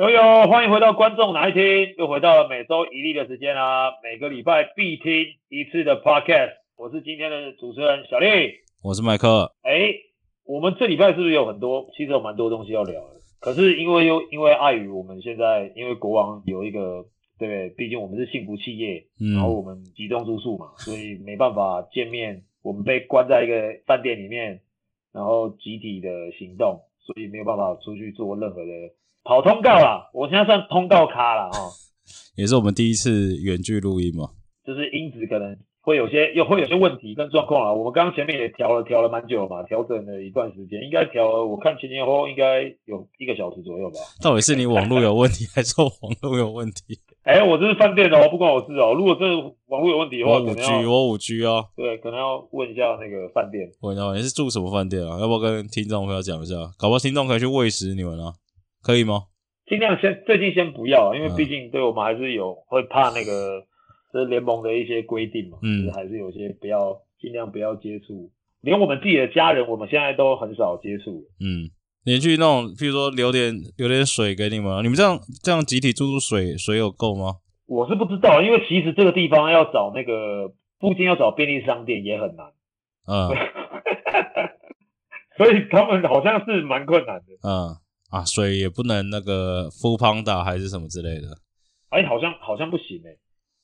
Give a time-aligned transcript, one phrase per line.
[0.00, 5.12] 呦呦，欢迎回到观众哪一听，又回到了每周一例的时间啦，每个礼拜必听
[5.50, 6.52] 一次的 podcast。
[6.78, 8.26] 我是今天的主持人小丽，
[8.82, 9.52] 我是麦克。
[9.60, 9.92] 哎，
[10.46, 13.20] 我们这礼拜是不是有很多，其实有蛮多东西要聊的？
[13.40, 17.04] 可是因为又因为碍于我们现在，因为国王有一个，
[17.38, 17.68] 对不对？
[17.68, 22.44] 毕竟我们是幸福企业，嗯、然后我们集中住宿嘛，所以没办法见面。
[22.62, 24.62] 我们被关在一个饭店里面，
[25.12, 28.72] 然后集体的行动，所以没有办法出去做任何的。
[29.24, 31.70] 跑通告啦，我现在算通告咖了哦，
[32.36, 34.30] 也是我们第一次远距录音嘛，
[34.64, 37.72] 就是音质可能会有些又会有些问题跟状况啊。
[37.72, 43.96] 我们刚刚前面也调了调了蛮久嘛，调整了一段时间，应该调了，我看前前后后应该有一个小时左右吧。
[44.22, 46.98] 到底是你网络有问题，还是我网络有问题？
[47.22, 48.94] 哎、欸，我这是饭店哦，不关我事哦。
[48.96, 49.26] 如果这
[49.66, 51.64] 网络有问题的话，我五 G，我五 G 哦。
[51.76, 53.70] 对，可能要问一下那个饭店。
[53.82, 55.20] 问一下，你是住什么饭店啊？
[55.20, 56.54] 要不要跟听众朋友讲一下？
[56.78, 58.32] 搞不好听众可以去喂食你们啊。
[58.82, 59.24] 可以吗？
[59.66, 63.62] 尽量先最近先不要，因为毕竟对我们还是有会怕那个，
[64.12, 68.30] 这是联盟的一些规定嘛，嗯，还是有些不要尽量不要接触，
[68.62, 71.24] 连我们自己的家人，我们现在都很少接触。
[71.38, 71.70] 嗯，
[72.04, 77.36] 连去那种，譬如说留点留点水给你们，你们这样这样集体住宿水水有够吗？
[77.66, 80.48] 我是不知道，因为其实这个地方要找那个
[80.80, 82.46] 附近要找便利商店也很难，
[83.06, 83.30] 嗯，
[85.38, 87.76] 所以他们好像是蛮困难的，嗯。
[88.10, 91.28] 啊，水也不能那个 full panda 还是什么之类的，
[91.90, 93.10] 哎、欸，好像好像不行哎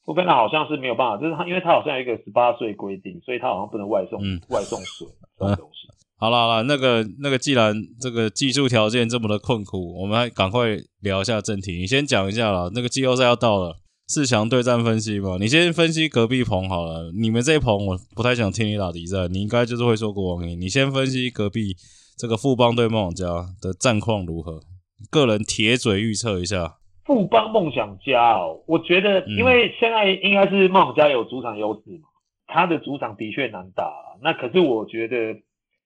[0.05, 5.89] ，foodpanda 好像是没有办法，就是他，因为他好像有一个十八岁规定，所以他好像不能外送，嗯、外送水 这种东西。
[6.19, 11.77] 好了好了，那个那个，既然这个技术条件这么的困苦，我们还赶快聊一下正题。
[11.79, 17.13] 你先讲一下啦，那个季后赛要到了，四强对战分析嘛，你先分析隔壁棚好了。
[17.21, 20.61] 你们这一棚我不太想听你打敌战，你应该就是会说国王赢。
[20.61, 21.77] 你先分析隔壁。
[22.19, 23.27] 这个富邦对梦想家
[23.61, 24.61] 的战况如何？
[25.11, 26.79] 个人铁嘴预测一下。
[27.05, 32.09] 富邦梦想家哦，我觉得因为现在应该是梦想家有主场优势嘛，
[32.47, 33.93] 他的主场的确难打。
[34.23, 35.35] 那可是我觉得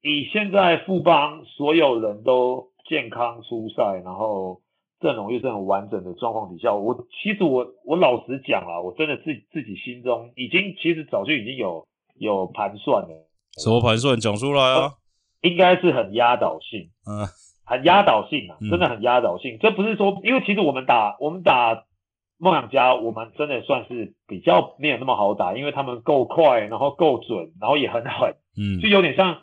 [0.03, 4.61] 以现在富邦所有人都健康出赛，然后
[5.01, 11.85] 阵容又是很完整的状况底下，我其实我我老实讲啊，我真的自己自己心中已经其实早就已经有
[12.19, 13.29] 有盘算了。
[13.59, 14.19] 什么盘算？
[14.19, 14.93] 讲出来啊！
[15.43, 17.27] 应该是很压倒性，嗯，
[17.65, 19.59] 很压倒性啊，真的很压倒性。
[19.61, 21.85] 这不是说，因为其实我们打我们打
[22.39, 29.39] 梦想家，我们真的算是比较没有那么好打，因为他们够快，然后够准，然后也很狠，嗯，就有点像，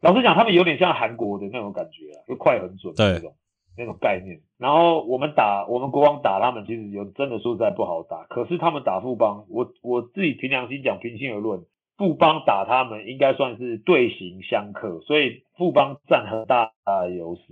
[0.00, 3.34] 老实讲，他们有点像韩国的那种感觉啊，就快很准的那种
[3.76, 4.40] 那种概念。
[4.58, 8.24] 然后我们打我们国王打他们，其实有真的说实在不好打。
[8.28, 11.64] 可是他们打富邦，我我自己凭良心讲，平心而论。
[12.00, 17.42] 富邦打他们应该算是队形相克，所以富邦占很大的优势。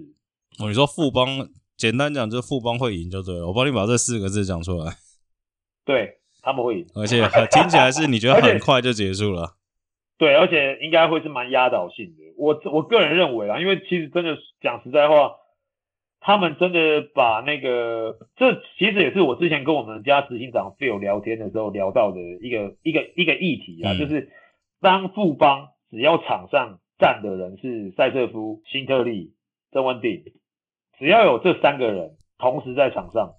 [0.58, 1.28] 哦，你说富邦，
[1.76, 3.46] 简单讲就是富邦会赢就对了。
[3.48, 4.94] 我帮你把这四个字讲出来。
[5.84, 7.20] 对，他们会赢，而且
[7.50, 9.56] 听起来是你觉得很快就结束了。
[10.16, 12.22] 对，而且应该会是蛮压倒性的。
[12.38, 15.32] 我我个人认为啊，因为其实真的讲实在话。
[16.20, 24.28] 他们真的把那个，这其实也是我之前跟我们家执行长 Phil 聊天的时候聊到的一个一个一个议题啊，嗯、就是
[24.80, 29.32] 当富邦只要场上站的人是塞瑟夫、辛特利、
[29.70, 30.24] 郑文鼎，
[30.98, 33.34] 只要有这三个人同时在场上，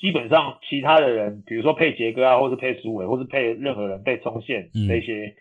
[0.00, 5.34] 基本上其他的人，比如说配杰哥啊，或是配苏伟，或是配任何人被冲线那些，嗯、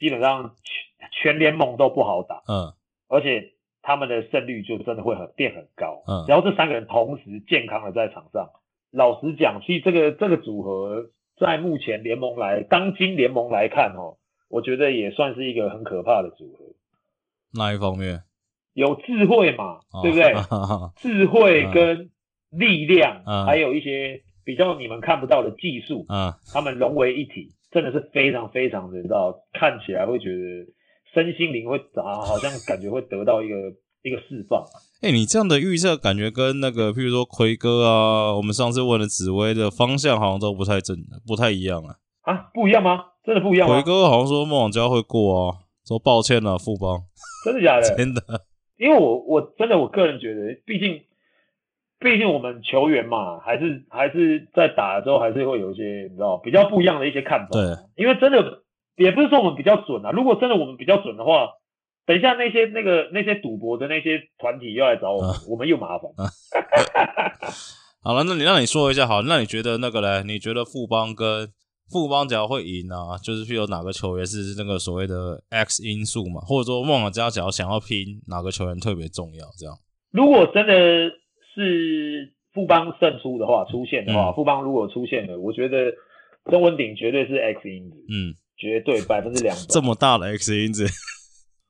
[0.00, 2.42] 基本上全全联盟都不好打。
[2.48, 2.74] 嗯，
[3.08, 3.52] 而且。
[3.86, 8.50] 他们的胜率就真的会很变很高，嗯，然后这三个人同时健康的在场上，
[8.90, 14.16] 老实讲，其实这个这个组合在目前联盟来当今联盟来看哦，
[14.50, 16.64] 我觉得也算是一个很可怕的组合。
[17.56, 18.24] 哪一方面？
[18.74, 20.32] 有智慧嘛，哦、对不对？
[20.50, 22.10] 哦、智慧跟
[22.50, 30.66] 力量，嗯、还有一些比较你们看不到的技术，嗯，他们融为一体，真的是非常非常的，你知道，看起来会觉得。
[31.16, 33.56] 身心灵会啊，好像感觉会得到一个
[34.02, 34.62] 一个释放。
[35.00, 40.94] 哎、欸，你这样的预测感觉跟那个，譬如说奎哥啊，我们上次问的紫薇的方向好像都不太正，
[41.26, 41.96] 不太一样啊。
[42.20, 43.04] 啊，不一样吗？
[43.24, 43.80] 真的不一样吗？
[43.80, 45.56] 奎哥好像说梦想家会过啊，
[45.88, 47.00] 说抱歉了，富邦。
[47.46, 47.88] 真的假的？
[47.96, 48.20] 真的。
[48.76, 51.00] 因为我我真的我个人觉得，毕竟
[51.98, 57.48] 毕竟我们球员嘛，还是还是在打的时候，还是会有一些你知道比较不一样的一些看法。
[57.52, 57.62] 对，
[57.96, 58.65] 因为真的。
[58.96, 61.50] 也不是说我们比较准啊，如果真的我们比较准的话，
[62.06, 66.10] 等一下那些那个那些赌博的那些团体又来找我们，啊、我们又麻烦。
[66.16, 66.24] 啊、
[68.02, 70.22] 好了，那你让你说一下，好，那你觉得那个嘞？
[70.26, 71.48] 你觉得富邦跟
[71.90, 76.40] 富邦只要会赢啊，就是会有哪个球员是那个所谓的 X 因素嘛？
[76.40, 79.44] 或者说梦想家只要想要拼哪个球员特别重要？
[79.58, 79.74] 这样？
[80.12, 81.10] 如果真的
[81.54, 85.92] 是富邦胜出的话，出现的话，嗯、富邦如果出现了，我觉得
[86.50, 89.62] 曾文鼎绝对是 X 因子，嗯，绝对百分之两百。
[89.68, 90.86] 这么大的 X 因子，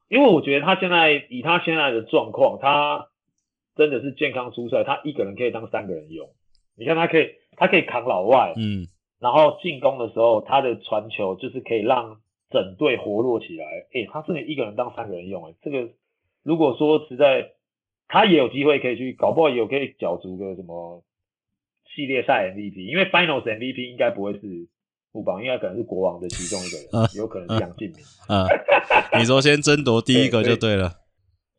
[0.09, 3.09] 因为我觉得他现在以他现在的状况，他
[3.75, 6.29] 真的是健康出赛，他一个人可以当三个人用。
[6.77, 8.87] 你看他可以，他可以扛老外，嗯，
[9.21, 13.67] 然后进攻的时候，他的传球就是可以让整队活络起来。
[13.93, 15.91] 诶，他真的一个人当三个人用，诶，这个
[16.43, 17.53] 如果说实在。
[18.09, 21.03] 他也有机会可以去，搞不好也有可以角逐个什么
[21.93, 24.69] 系列赛 MVP，因为 Finals MVP 应该不会是
[25.17, 27.97] 富邦，应该可能是国王的其中一个人，呃、 有可能是杨敬敏。
[28.29, 28.57] 嗯、呃
[29.13, 30.93] 呃，你说先争夺第一个就对了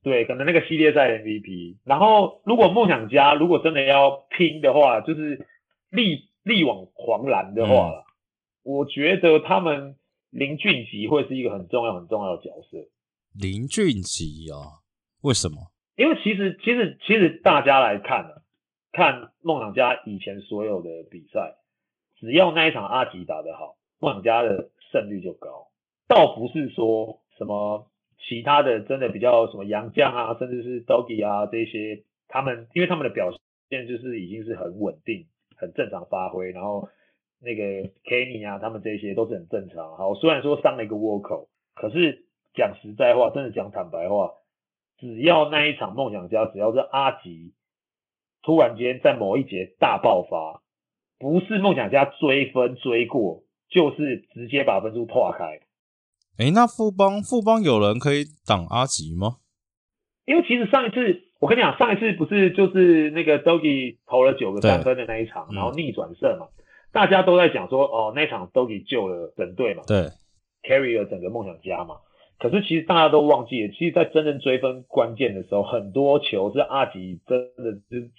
[0.04, 0.12] 对。
[0.12, 1.78] 对，可能那个系列赛 MVP。
[1.84, 5.48] 然后如果梦想家如果真的要拼的话，就是
[5.90, 8.04] 力力挽狂澜的话、嗯、
[8.62, 9.96] 我觉得他们
[10.30, 12.78] 林俊杰会是一个很重要很重要的角色。
[13.34, 14.24] 林俊杰
[14.54, 14.86] 啊？
[15.24, 15.58] 为什么？
[15.98, 18.42] 因为其实其实其实大家来看呢、啊，
[18.94, 21.56] 看梦想家以前所有的比赛，
[22.20, 25.68] 只要那一场阿吉打得好，梦想家的胜率就高。
[26.08, 27.88] 倒不是说什么
[28.20, 33.32] 其他的真的比较什么杨将啊，甚至是 Doggy 啊这些，他们因为他们的表
[33.70, 35.28] 现就是已经是很稳定、
[35.58, 36.90] 很正常发挥，然后
[37.42, 37.64] 那个
[38.04, 39.98] Kenny 啊，他们这些都是很正常。
[39.98, 44.32] 好，虽然说伤了一个倭寇，可是讲实在话，真的讲坦白话。
[44.98, 47.54] 只要那一场梦想家，只要是阿吉
[48.42, 50.64] 突然间在某一节大爆发，
[51.20, 55.46] 不是梦想家追分追过，就是直接把分数破开。
[56.38, 59.38] 哎、欸，那富邦富邦有人可以挡阿吉吗？
[60.26, 70.10] 因为其实上一次我跟你讲，上一次不是就是那个 Doggy 投了九个三分的那一场，然后逆转胜嘛，嗯、大家都在讲说哦，那场 Doggy 救了整队嘛，对
[70.64, 71.96] ，carry 了整个梦想家嘛。
[72.40, 78.12] 可是其实大家都忘记了，其实，在真正追分关键的时候，很多球是阿吉真的是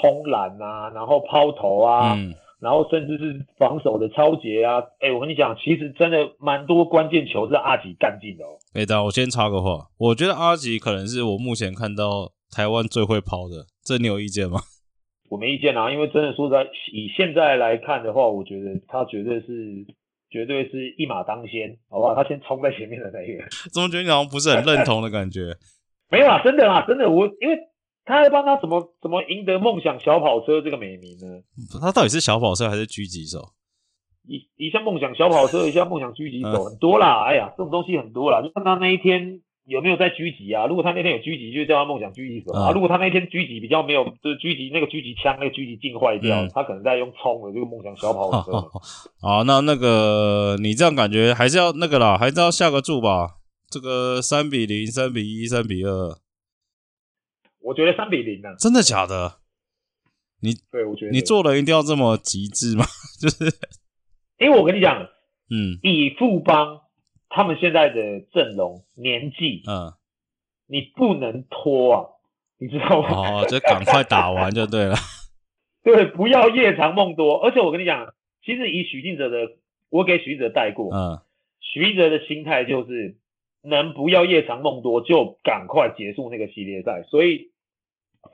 [0.00, 2.32] 冲篮啊，然后抛投啊，嗯、
[2.66, 4.80] 然后甚至是防守的抄截啊。
[4.98, 8.58] 哎、欸，我跟你讲，其实真的蛮多关键球是阿吉干进的哦。
[8.74, 14.58] 哎、欸，等我先插个话，我觉得阿吉可能是我目前看到台湾最会抛的，这你有意见吗？
[15.30, 19.86] 我没意见啊，因为真的说实在，以现在来看的话，我觉得他绝对是。
[20.28, 22.12] 绝对是一马当先，好不好？
[22.12, 25.54] 他先冲在前面的那一个， 怎么觉得你好像不是很认同的感觉？
[26.10, 27.56] 没有啊，真的啊，真的，我因为
[28.06, 31.42] 他还帮他怎么怎么赢得梦想小跑车这个美名呢？
[31.78, 33.50] 他到底是小跑车还是狙击手？
[34.26, 37.24] 一一下梦想小跑车，一下梦想狙击手，很多啦。
[37.26, 39.42] 哎呀，这种东西很多啦，就看他那一天。
[39.66, 40.66] 有没有在狙击啊？
[40.66, 42.70] 如果他那天有狙击，就叫他梦想狙击手啊。
[42.70, 48.52] 如果他那天狙击比较没有，就是狙击那个狙击枪那个狙击镜坏掉，嗯、他可能在用冲的这个梦想小跑车。
[49.20, 53.38] 好，那那个你这样感觉还是要那个啦，还是要下个注吧？
[53.68, 56.16] 这个三比零、三比一、三比二，
[57.66, 58.54] 我觉得三比零呢、啊？
[58.58, 59.40] 真的假的？
[60.40, 62.84] 你对，我觉得你做人一定要这么极致吗？
[63.20, 63.44] 就是
[64.38, 65.02] 因为我跟你讲，
[65.50, 66.82] 嗯，以富邦。
[67.28, 69.92] 他们现在的阵容年纪，嗯，
[70.68, 72.06] 你不能拖啊，
[72.58, 73.42] 你知道吗？
[73.42, 74.94] 哦，就赶快打完就对了。
[75.82, 77.36] 对，不要夜长梦多。
[77.44, 79.36] 而且我跟你讲，其实以许晋哲的，
[79.90, 81.20] 我给许晋哲带过，嗯，
[81.60, 83.18] 许晋哲的心态就是
[83.62, 87.02] 能不要夜长梦多，就赶快结束那个系列赛。
[87.10, 87.50] 所以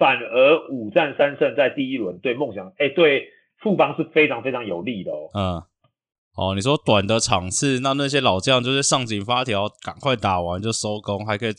[0.03, 3.29] 反而五战三胜在第一轮对梦想，哎，对
[3.63, 5.31] 富邦是非常非常有利的哦。
[5.33, 5.63] 嗯。
[6.35, 11.53] 哦，你说短的场次，那那些老将就是上紧发条，赶快打完就收工，还可以。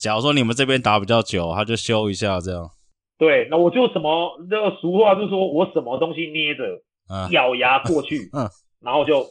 [0.00, 2.68] 假如说你们这边打比较久，他就休一下这样。
[3.16, 6.64] 对，那我就什么那个俗话就是说我什么东西捏着，
[7.08, 8.48] 嗯，咬牙过去，嗯，
[8.82, 9.24] 然后就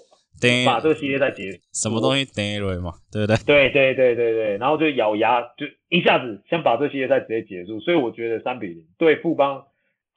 [0.66, 1.58] 把这个系列再结束。
[1.74, 3.38] 什么东西逮雷嘛，对不对？
[3.46, 7.80] 对对对对对，然后就咬牙就一下子先把这系列赛直接结束。
[7.80, 9.66] 所以我觉得三比零对富邦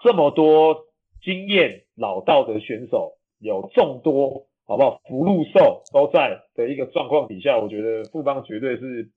[0.03, 0.87] 这么多
[1.23, 4.47] 经验老道的选手有众多。
[4.69, 5.01] 好不好？
[5.09, 9.11] 福禄寿都在的一个状况底下，我觉得富邦绝对是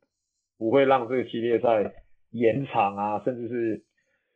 [0.59, 1.91] 不会让这个系列赛
[2.29, 3.83] 延长啊，甚至是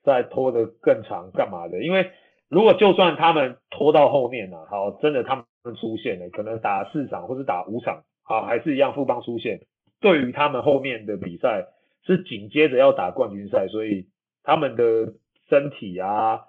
[0.04, 1.84] 再拖得更长干嘛的？
[1.84, 2.10] 因为
[2.50, 9.62] 如果就算他们拖到后面啊，好，真的他们出现了，可能打四场或是打五场，好，还是一样富邦出现，
[10.02, 11.68] 对于他们后面的比赛
[12.06, 14.08] 是紧接着要打冠军赛，所以
[14.44, 15.14] 他们的
[15.50, 16.42] 身体啊。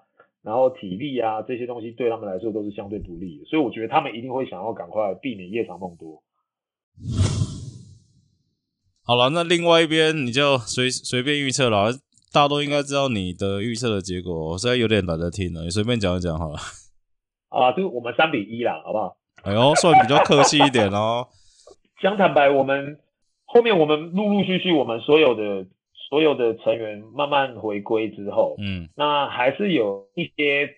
[0.45, 6.21] 然后体力啊，这些东西对他们来说都是相对不利的，所以我觉得他们一定会想要赶快避免夜长梦多。
[9.01, 11.91] 好了，那另外一边你就随随便预测了，
[12.31, 16.59] 大家都应该知道你的预测的结果，我实在有点懒得听了，你随便讲一讲好了。
[17.55, 19.17] 啊，就我们三比一啦，好不好？
[19.43, 21.27] 哎呦，算比较客气一点哦。
[22.01, 22.99] 讲坦白，我们
[23.45, 25.65] 后面我们陆陆续续我们所有的
[26.09, 30.75] 所有的成员慢慢回归之后，嗯，那还是有一些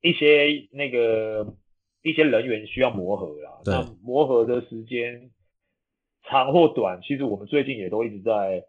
[0.00, 1.54] 一些那个
[2.02, 3.60] 一些人员需要磨合啦。
[3.66, 5.30] 那磨合的时间
[6.28, 8.64] 长或短，其实我们最近也都一直在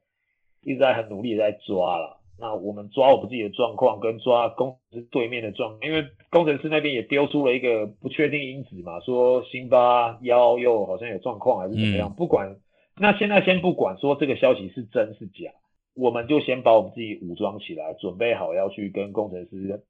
[0.61, 2.17] 一直在很努力在抓啦。
[2.37, 12.55] 那我们抓我们自己的状况，跟抓公司对面的状况，因为工程师那边也丢出了一个不确定因子嘛，说辛巴腰又好像有状况还是怎么样，嗯、不管。
[13.01, 15.51] 那现在先不管说这个消息是真是假，
[15.95, 19.83] 我们就先把我们自己武装起来，准备好要去跟工程师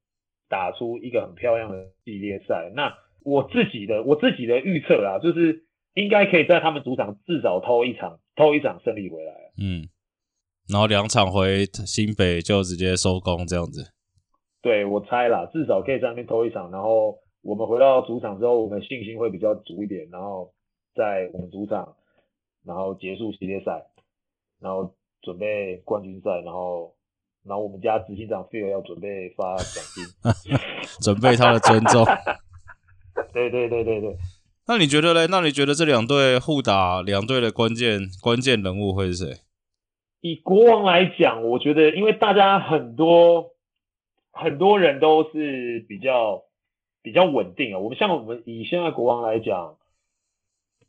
[0.48, 2.70] 打出一个很漂亮的系列赛。
[2.74, 2.94] 那
[3.24, 9.32] 我自己的我自己的预测啦，就是应该可以在他们主场至少偷一场，偷一场胜利回来。
[9.58, 9.88] 嗯。
[10.68, 13.90] 然后两场回新北就直接收工这样子，
[14.62, 20.52] 对，我猜啦，至少可以在那边偷一场，然后我们回到主场之后，我们信心会比较足一点，然后
[20.94, 21.96] 在我们主场，
[22.64, 23.86] 然后结束系列赛，
[24.60, 26.94] 然后准备冠军赛，然后
[27.44, 30.52] 然后我们家执行长 Phil 要准备发奖金，
[31.00, 32.04] 准备他的尊重。
[33.32, 34.16] 对对对对对。
[34.66, 35.26] 那你觉得嘞？
[35.28, 39.40] 那你觉得这两队互打，两队的关键关键人物会是谁？
[40.20, 43.52] 以国王来讲，我觉得，因为大家很多
[44.32, 46.44] 很多人都是比较
[47.02, 47.78] 比较稳定啊。
[47.78, 49.76] 我们像我们以现在国王来讲，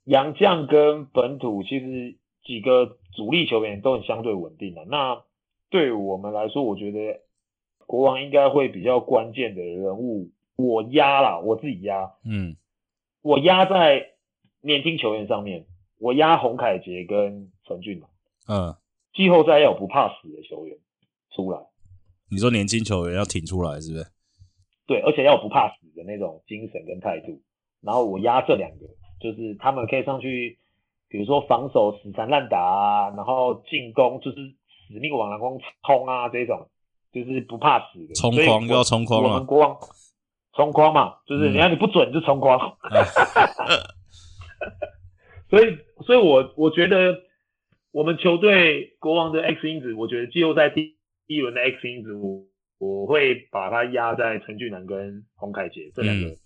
[0.03, 4.85] 杨将跟本土其实几个主力球员都很相对稳定的。
[4.85, 5.23] 那
[5.69, 7.21] 对我们来说，我觉得
[7.85, 12.55] 国王应该会比较关键的人物，我压啦，我自己压，嗯，
[13.21, 14.11] 我压在
[14.61, 15.65] 年轻球员上面，
[15.99, 18.07] 我压洪凯杰跟陈俊嘛，
[18.47, 18.75] 嗯。
[19.13, 20.77] 季后赛要有不怕死的球员
[21.31, 21.59] 出来，
[22.31, 24.05] 你说年轻球员要挺出来是不是？
[24.87, 27.41] 对，而且要有不怕死的那种精神跟态度。
[27.81, 28.87] 然后我压这两个，
[29.19, 30.57] 就是他们可以上去，
[31.09, 34.37] 比如说防守死缠烂打啊，然后进攻就是
[34.87, 36.69] 死命往篮筐冲啊，这种
[37.11, 38.15] 就是不怕死的。
[38.15, 39.29] 冲框又要冲框了。
[39.29, 39.77] 我们国王
[40.53, 42.57] 冲框嘛，就是人家你不准就冲框。
[45.49, 47.29] 所以，所以我我觉得。
[47.93, 50.95] 我们球队国王的 X 因子，我觉得季后赛第
[51.35, 52.43] 一轮的 X 因子，我
[52.79, 56.37] 我会把它压在陈俊南跟洪凯杰这两个、嗯、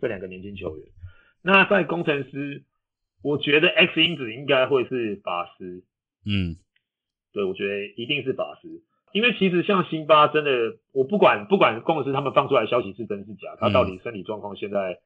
[0.00, 0.86] 这两个年轻球员。
[1.42, 2.64] 那在工程师，
[3.22, 5.82] 我觉得 X 因子应该会是法师。
[6.24, 6.56] 嗯，
[7.32, 8.68] 对，我觉得一定是法师，
[9.12, 10.50] 因为其实像辛巴真的，
[10.92, 14.98] 我不管不管工程师他们放出来的消息是真是假，他到底身体状况现在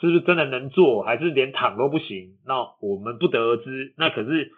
[0.00, 3.94] 是不是真的能做，还是连躺都不行，那我们不得而知。
[3.96, 4.50] 那可是。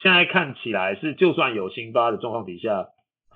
[0.00, 2.86] 现在看起来是，就算有辛巴的状况底下，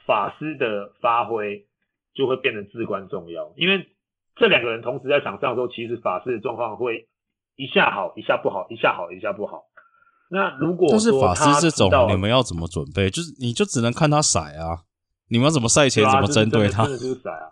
[0.07, 1.67] 法师的发挥
[2.15, 3.53] 就会变得至关重要。
[3.57, 3.89] 因为
[4.37, 7.09] 这两个人同时在场上的时候，其实法师的状况会
[7.57, 9.65] 一下好，一下不好，一下好，一下不好。
[10.31, 13.11] 那如果说但是法师这种，你们要怎么准备？
[13.11, 14.81] 就是你就只能看他骰啊，
[15.29, 16.85] 你们要怎么赛前怎么针对他？
[16.85, 17.51] 真的就是骰啊。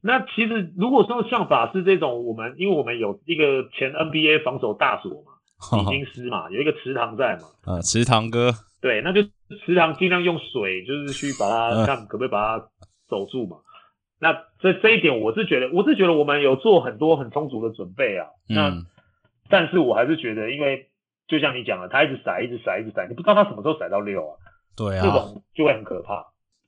[0.00, 5.35] 那其实如果说像法师这种，我们因为我们有一个前 NBA 防守大锁嘛。
[5.72, 9.22] 李金师嘛，有一个池塘在嘛，啊，池塘哥，对，那就
[9.64, 12.64] 池塘尽量用水，就是去把它看可不可以把它
[13.08, 13.56] 守住嘛。
[14.20, 18.26] 那这这一点，我是觉得，我是觉得我们有做很多很充足的准备啊。
[18.48, 18.86] 那，嗯、
[19.48, 20.88] 但是我还是觉得，因为
[21.26, 24.36] 就像你讲的，他一直甩，一直甩，一直甩，你不知道他什么时候甩到六啊。
[24.76, 26.14] 对啊，这种就会很可怕。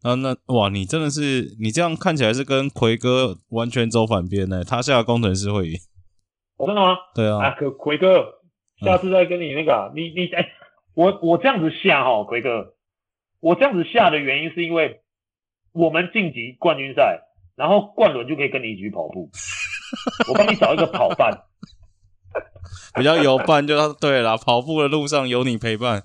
[0.02, 4.64] 啊，那哇，你真的是，你这样看起来是跟奎哥完全走反边呢。
[4.64, 5.78] 他下工程师会赢，
[6.56, 6.96] 哦，真的吗？
[7.14, 8.37] 对啊，啊，可奎哥。
[8.80, 10.52] 下次再跟你那个，嗯、你你哎、欸，
[10.94, 12.74] 我我这样子下哈，奎哥，
[13.40, 15.00] 我这样子下的原因是因为
[15.72, 17.22] 我们晋级冠军赛，
[17.56, 19.30] 然后冠伦就可以跟你一起去跑步，
[20.28, 21.42] 我帮你找一个跑伴，
[22.94, 26.04] 比较有伴就对了，跑步的路上有你陪伴，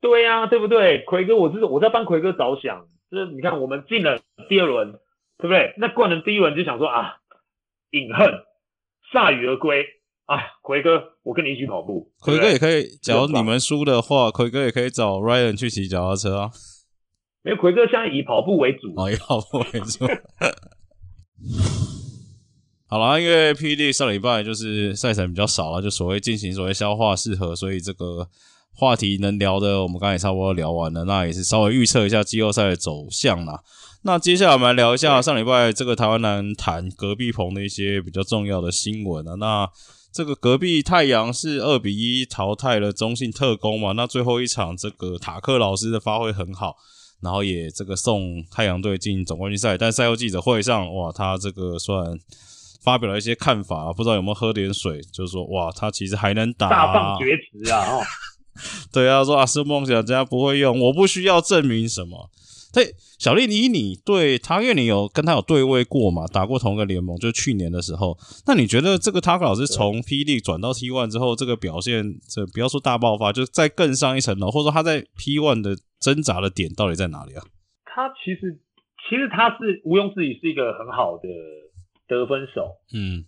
[0.00, 1.04] 对呀、啊，对不对？
[1.04, 4.92] 奎哥，我是我在帮奎哥着想，就是你看我们进了第二轮，
[5.38, 5.74] 对不对？
[5.78, 7.16] 那冠伦第一轮就想说啊，
[7.90, 8.44] 饮恨
[9.12, 9.86] 铩羽而归。
[10.26, 12.10] 哎，奎哥，我跟你一起跑步。
[12.20, 16.50] 奎哥也可以，假如你们输的话，奎哥也可以找 Ryan 去骑脚踏车啊。
[17.42, 18.92] 没有，奎哥现在以跑步为主。
[18.96, 20.04] 哦，以跑步为主。
[22.88, 28.28] 好啦，因为 PD 上礼拜就是赛程比较少了，就所谓进行所谓消化适合，所以这个
[28.72, 31.04] 话题能聊的，我们刚才也差不多聊完了。
[31.04, 33.62] 那也是稍微预测一下季后赛的走向啦。
[34.02, 39.34] 那接下来我们来聊一下上礼拜这个台湾男坛隔壁棚的一些比较重要的新闻啊。
[39.34, 39.68] 那
[40.16, 43.92] 这个隔壁太阳是二比一淘汰了中信特工嘛？
[43.92, 46.74] 那最后一场这个塔克老师的发挥很好，
[47.20, 49.76] 然后也这个送太阳队进总冠军赛。
[49.76, 52.18] 但赛后记者会上，哇，他这个虽然
[52.82, 57.84] 发表了一些看法，不知道有没有喝点水，就是说，哇，他其实还能打，大放厥词啊！
[57.84, 58.02] 哦，
[58.90, 62.30] 对啊，说啊是梦想家不会用，我不需要证明什么。
[62.76, 68.14] 对，小丽，以你对他，因为你有跟他有对位过嘛，打过同一个联盟，就去年的时候，
[68.46, 77.42] 那你觉得这个 Tucker 老师从霹雳转到 T One 之后，这个表现，这不要说大爆发，就再更上一层楼，或者说他在 P One 的挣扎的点到底在哪里啊？
[77.86, 78.60] 他其实，
[79.08, 81.28] 其实他是毋庸置疑是一个很好的
[82.06, 83.24] 得分手，嗯，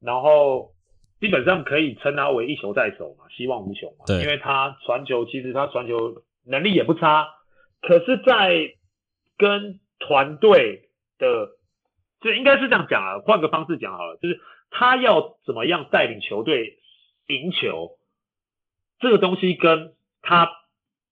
[0.00, 0.72] 然后
[1.20, 7.26] 基本上可以称他为一球在手嘛，希望无穷嘛，对，因为他传球，其实他传球能力也不差，
[7.82, 8.72] 可是，在
[9.36, 10.88] 跟团队
[11.18, 11.50] 的，
[12.20, 14.40] 就应该是这样讲啊，换个方式讲好了，就是
[14.70, 16.78] 他要怎么样带领球队
[17.26, 17.98] 赢球，
[18.98, 20.50] 这个东西跟他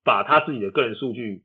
[0.05, 1.43] 把他自己的个人数据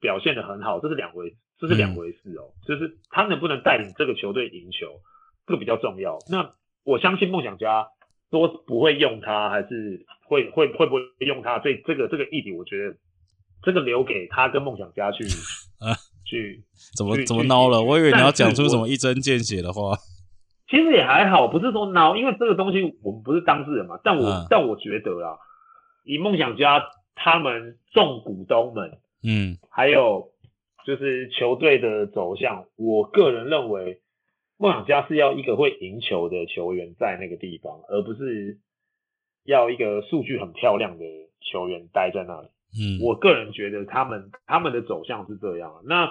[0.00, 2.52] 表现的很好，这是两回，这是两回事哦。
[2.54, 5.00] 嗯、就是他能不能带领这个球队赢球，
[5.46, 6.18] 这个比较重要。
[6.30, 7.88] 那我相信梦想家
[8.30, 11.60] 说不会用他，还是会会会不会用他？
[11.60, 12.96] 所以这个这个议题，我觉得
[13.62, 15.61] 这个留给他跟梦想家去啊。
[16.32, 16.64] 去
[16.96, 17.82] 怎么怎么孬了？
[17.82, 19.98] 我以为你要讲出什么一针见血的话。
[20.70, 24.00] 其实也还好，不是说孬，因为这个东西我们不是当事人嘛。
[24.02, 25.36] 但我、嗯、但我觉得啊，
[26.04, 26.82] 以梦想家
[27.14, 30.30] 他们众股东们，嗯，还有
[30.86, 34.00] 就是球队的走向，我个人认为
[34.56, 38.58] 梦想家是要一个会赢球的球员在那个地方，而不是
[39.44, 41.04] 要一个数据很漂亮的
[41.42, 42.48] 球员待在那里。
[42.80, 45.82] 嗯，我个人觉得他们他们的走向是这样。
[45.84, 46.10] 那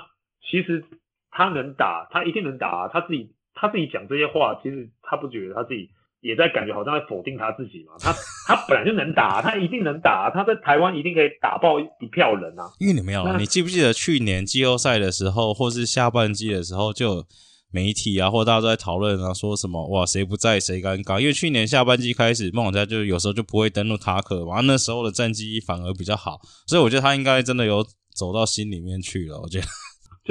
[0.49, 0.83] 其实
[1.29, 2.89] 他能打，他一定能打啊。
[2.91, 5.89] 他自己他自己讲这些话，其实他不觉得他自己
[6.21, 7.93] 也在感觉好像在否定他自己嘛。
[7.99, 8.13] 他
[8.47, 10.29] 他本来就能打， 他一定能打。
[10.29, 12.71] 他在台湾一定可以打爆一票人啊。
[12.79, 17.25] 因为你没有，你记不记得去年季后赛的时候，或是下半季的时候就。
[17.73, 21.17] 媒体啊，或者大家都在讨论啊，说什么哇，谁不在谁尴尬？
[21.21, 27.81] 因为去年下半季开始，梦想家就有时候就不会登录塔克，完那时候的战绩反而比较好，所以我觉得他应该真的有
[28.13, 29.39] 走到心里面去了。
[29.39, 29.65] 我觉得，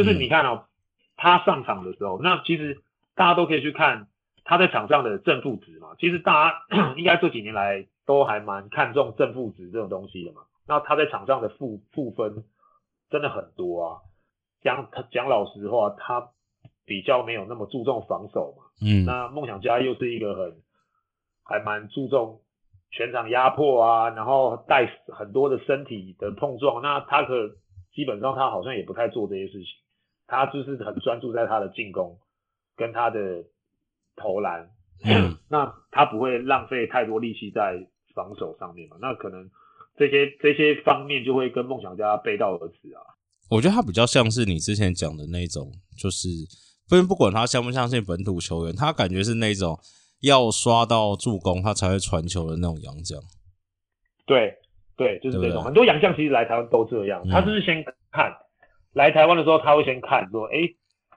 [0.04, 0.64] 就是你看哦，
[1.16, 2.80] 他上场的时候，那其实
[3.14, 4.08] 大家都可以去看
[4.44, 5.88] 他在场上的正负值嘛。
[5.98, 10.42] 其实大家 应该这几年来都还蛮看重正负值这种东西的嘛。
[10.66, 12.44] 那他在场上的负负分
[13.10, 13.98] 真的很多啊。
[14.62, 16.30] 讲讲老实话，他。
[16.86, 20.56] 比较没有那么注重防守嘛，嗯，那梦想家又是一个很
[21.44, 22.40] 还蛮注重
[22.90, 27.52] 全场压迫啊，然后带很多的身体的碰撞，那他可
[27.92, 29.68] 基本上他好像也不太做这些事情，
[30.30, 32.16] 他就是很专注在他的进攻
[32.76, 33.44] 跟他的
[34.16, 34.70] 投篮，
[35.04, 39.50] 嗯， 那他不会浪费太多力气在防守上面嘛，那可能
[39.96, 43.02] 这些这些方面就会跟梦想家背道而驰啊。
[43.50, 46.28] 我觉得他比较像是你之前讲的那种，就是。
[46.90, 49.78] 不不管他相不相信本土球员，他感觉是那种
[50.22, 53.16] 要刷到助攻他才会传球的那种洋将。
[54.26, 54.52] 对
[54.96, 55.50] 对，就是这种。
[55.50, 58.34] 对对，很多洋将其实来台湾都这样，他就是先看、嗯、
[58.92, 60.70] 来台湾的时候，他会先看说，哎，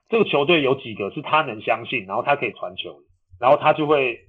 [0.09, 3.01] 这个球队有几个是他能相信，然后他可以传球，
[3.39, 4.19] 然后他就会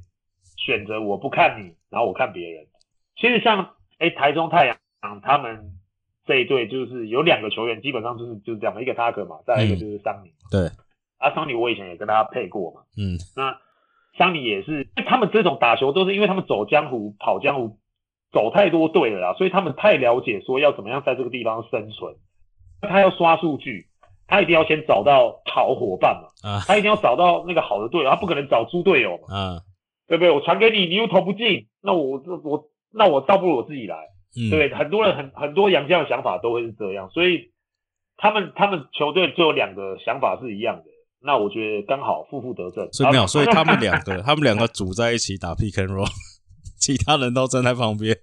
[0.57, 2.66] 选择我不看你，然后我看别人。
[3.16, 4.76] 其实像哎台中太阳
[5.22, 5.72] 他们
[6.26, 10.50] 这一队就是有两个球员，基本上就是就是这样，一个塔克嘛，再来一个就是桑尼、嗯。
[10.50, 10.70] 对。
[11.18, 13.57] 啊，桑尼我以前也跟大家配过嘛，嗯，那
[14.18, 17.78] 桑尼也是，他们这种打球都是因为他们走江湖、跑江湖，
[18.30, 22.16] 走太多队了啦，所以他们太了解说要怎么样在这个地方生存。
[22.85, 23.87] 他要刷数据，
[24.27, 29.61] 他一定要先找到好伙伴嘛，啊，他一定要找到那个好的队友，他不可能找猪队友嘛，啊，
[30.09, 30.31] 对不对？
[30.31, 33.97] 我传给你，你又投不进，那我这我那我倒不如我自己来，
[34.38, 37.51] 嗯，对，很多人很很多洋将的想法都会是这样，所以
[38.16, 40.85] 他们他们球队就有两个想法是一样的。
[41.27, 46.07] 那我觉得刚好负负得正，所以没有，所以他们两个，他们两个组在一起打 pick and roll，
[46.79, 48.14] 其他人都站在旁边，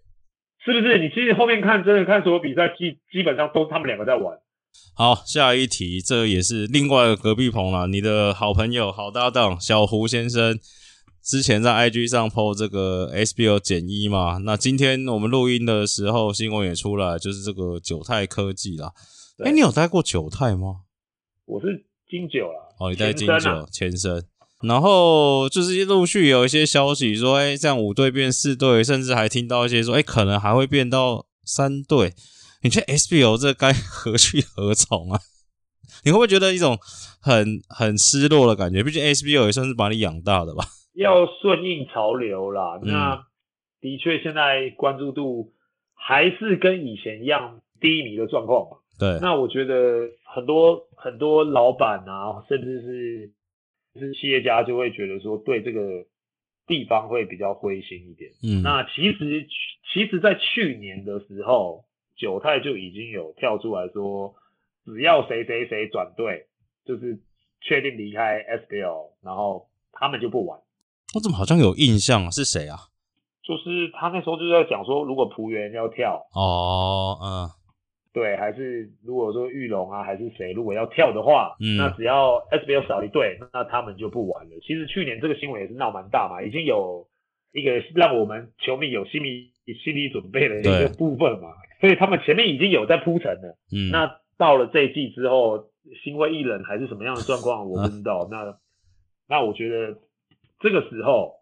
[0.63, 0.99] 是不是？
[0.99, 4.37] 你其实后面看，真的看所有比赛，基基本上都是他们两个在玩。
[4.93, 10.59] 好，下一题，这也是另外一个隔壁棚了，你的好朋友、好搭档小胡先生，
[11.23, 18.91] 之前在 IG 上 po 这个 SBL 减一嘛，那今天我们录音的时候，新闻也出来，就是这个九泰科技啦。
[19.39, 20.81] 哎、欸，你有待过九泰吗？
[21.45, 21.85] 我是。
[22.11, 24.21] 金九了哦，你待金九前身，啊，
[24.63, 32.13] 然后就是陆续有一些消息说，哎，这样五队变四队，甚至还听到一些说，哎，可能还会变到三队。
[32.63, 35.19] 你觉得 SBO 这该 何去何从啊？
[36.03, 36.77] 你会不会觉得一种
[37.21, 38.83] 很很失落的感觉？
[38.83, 40.63] 毕竟 SBO 也算是把你养大的吧？
[40.95, 42.79] 要顺应潮流啦。
[42.83, 43.23] 那
[43.79, 45.53] 的确，现在关注度
[45.93, 48.77] 还是跟以前一样低迷的状况嘛。
[48.99, 53.31] 对，那我觉得很多很多老板啊，甚至是
[53.99, 56.05] 是企业家就会觉得说，对这个
[56.67, 58.31] 地方会比较灰心一点。
[58.43, 59.47] 嗯，那其实
[59.93, 61.85] 其实，在去年的时候，
[62.21, 64.35] 九泰就已经有跳出来说，
[64.85, 66.45] 只要谁谁谁转队，
[66.85, 67.19] 就是
[67.61, 70.59] 确定离开 SBL，然后他们就不玩。
[71.15, 72.29] 我怎么好像有印象啊？
[72.29, 72.77] 是谁啊？
[73.43, 77.49] 就是他那时候就是在讲说，如果璞园要跳，哦，嗯，
[78.13, 84.51] 对，还是如果说玉龙啊，还是谁，如果要跳的话，嗯，那只要 SBL 少一队，那他们就不玩了。
[84.61, 87.07] 其实去年这个新闻也是闹蛮大嘛，已经有
[87.51, 89.51] 一个让我们球迷有心理
[89.83, 91.49] 心理准备的一个部分嘛，
[91.81, 93.57] 所以他们前面已经有在铺陈了。
[93.73, 95.65] 嗯，那到了这一季之后，
[96.01, 98.19] 心灰意冷还是什么样的状况，我不知道。
[98.19, 98.55] 啊、那
[99.27, 99.97] 那我觉得
[100.61, 101.41] 这个时候。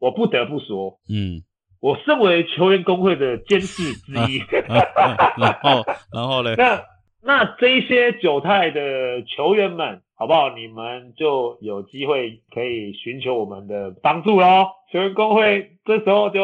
[0.00, 1.40] 我不得不说，嗯，
[1.80, 6.54] 我身为球员工会的监事之一，啊啊啊、然后，然后嘞？
[6.58, 6.82] 那
[7.22, 10.54] 那这一些九太的球员们，好不好？
[10.54, 14.66] 你们就有机会可以寻求我们的帮助喽。
[14.92, 16.40] 球员工会这时候就，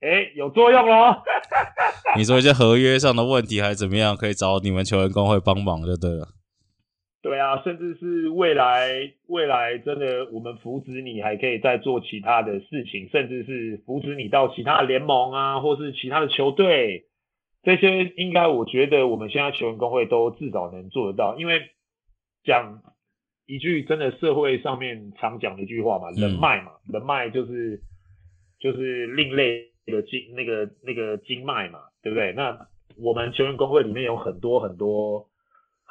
[0.00, 1.22] 哎，有作用喽。
[2.16, 6.28] 你说一些合约上的问题还是怎么样，可以找你们球员工会帮忙就对了。
[7.22, 17.04] 对啊，甚至是未来未来真的，我们扶持你还可以再做其他的事情，甚至是扶持你到其他的联盟啊，或是其他的球队，
[17.62, 21.36] 这些应该我觉得我们现在球员工会都至少能做得到。
[21.38, 21.60] 因为
[22.42, 22.80] 讲
[23.44, 27.82] 一句真的社会上面常讲的一句话嘛，人脉嘛，人脉就是
[28.58, 32.32] 就是另类的经那个那个经脉嘛，对不对？
[32.32, 35.26] 那我们球员工会里面有很多很多。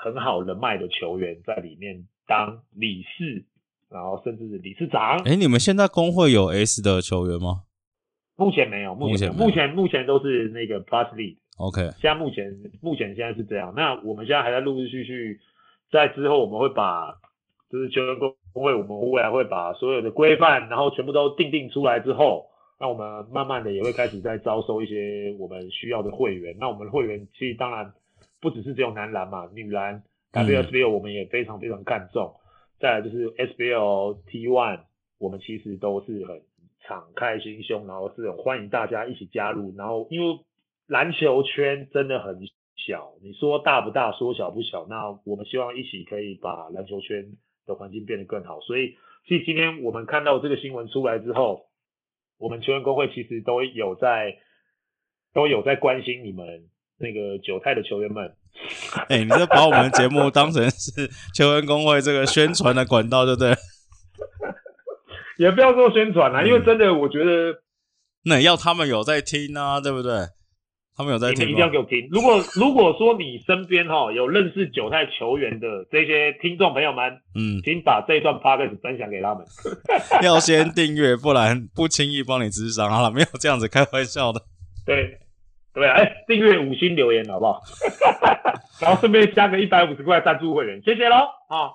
[0.02, 3.44] 很好人脉的球员在里面当理事，
[3.90, 5.18] 然后甚至是理事长。
[5.26, 7.64] 哎，你们现在工会有 S 的球员吗？
[8.38, 11.36] 目前没有，目前目前目前都是那个 Plus League。
[11.58, 12.50] OK，现在目前
[12.82, 13.74] 目前现在是这样。
[13.76, 15.42] 那我们现在还在陆陆续续，
[15.92, 17.16] 在之后我们会把
[17.70, 22.46] 就是球员工会，我们未来会把所有的规范，然后全部都定定出来之后，
[22.80, 26.56] 那我们慢慢的也会开始在招收一些我们需要的会员。
[26.60, 27.94] 那我们的会员其实当然。
[28.42, 32.36] 不只是只有男篮嘛，女篮 WSBL 我们也非常非常看重。
[32.38, 32.40] 嗯、
[32.80, 34.80] 再来就是 SBL T1，
[35.18, 36.42] 我们其实都是很
[36.80, 39.76] 敞开心胸，然后是很欢迎大家一起加入。
[39.76, 40.40] 然后因为
[40.88, 42.40] 篮球圈真的很
[42.78, 44.88] 小，你说大不大，说小不小。
[44.88, 47.34] 那我们希望一起可以把篮球圈
[47.66, 48.62] 的环境变得更好。
[48.62, 48.96] 所以，
[49.28, 51.66] 所以今天我们看到这个新闻出来之后，
[52.40, 54.36] 我们球员工会其实都有在
[55.36, 56.48] 都有在关心你们。
[57.02, 58.36] 那个九泰的球员们，
[59.08, 63.56] 哎、欸，你这把我们的节目当成是球员工会这个宣传的管道，对不对？
[65.40, 67.62] 也不要说宣传啦，嗯、因为真的，我觉得
[68.26, 70.12] 那要他们有在听啊，对不对？
[71.00, 72.10] 他们有在听，你们一定要给我听。
[72.12, 79.46] 如果如果说你身边哈有认识九泰球员的这些听众朋友们，嗯，请把这一段 podcast 分享给他们。
[80.22, 84.42] 要先订阅，不然不轻易帮你智商啊，没有这样子开玩笑的。
[84.86, 85.18] 对。
[85.72, 87.62] 对啊，哎，订阅五星留言好不好？
[88.82, 91.16] 然后顺便加个一百五十块赞助会员，谢谢喽
[91.48, 91.72] 啊！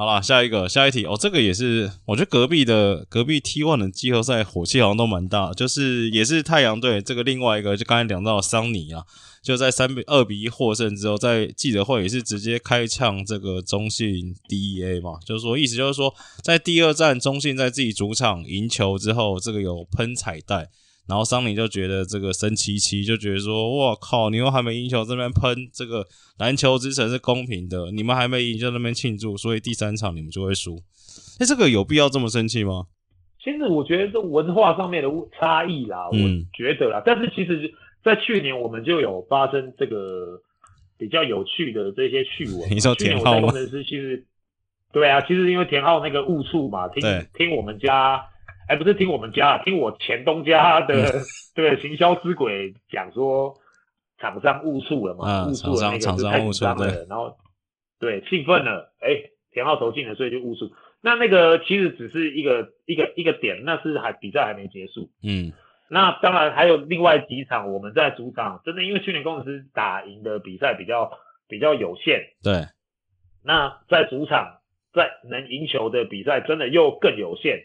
[0.00, 9.04] 好了，下一个，下一题哦，这个也是，我觉得隔壁的隔壁 T one 的季后赛火气好像都蛮大，就是也是太阳队这个另外一个，就刚才讲到桑尼啊，
[9.42, 20.70] 就在三比二比一获胜之后，在记者会也是直接开呛这个中信 DEA 嘛，就是说意思就是说，在第二战中信在自己主场赢球之后，这个有喷彩带。
[21.08, 26.06] 然后桑尼就觉得这个生气气，就觉得说：“哇靠，你又还没赢球，这边喷这个
[26.38, 30.76] 篮球之城是公平的，你们还没赢就在那边庆祝，所以第三场你们就会输。”
[31.40, 32.84] 哎，这个有必要这么生气吗？
[33.42, 36.16] 其实我觉得这文化上面的差异啦，我
[36.52, 37.00] 觉得啦。
[37.00, 37.72] 嗯、但是其实，
[38.04, 40.40] 在去年我们就有发生这个
[40.96, 42.60] 比较有趣的这些趣闻。
[42.70, 43.48] 你说田浩吗？
[43.48, 44.24] 工程师其实
[44.92, 47.02] 对啊，其实因为田浩那个误触嘛，听
[47.34, 48.24] 听我们家。
[48.70, 51.12] 还不是听我们家，听我前东家的
[51.56, 53.52] 对行销之鬼讲说，
[54.18, 57.34] 厂商误触了嘛，误触了那个就太紧张了，然后
[57.98, 60.70] 对兴奋了，哎、欸，田浩投进了，所以就误触。
[61.02, 65.10] 那那个其实只是一个一个一个点，那是还比赛还没结束。
[65.24, 65.52] 嗯，
[65.90, 71.10] 那当然还有另外几场我们在主场，真的因为去年工程师打赢的比赛比较
[71.48, 72.68] 比较有限，对，
[73.42, 74.60] 那在主场
[74.92, 77.64] 在能赢球的比赛真的又更有限。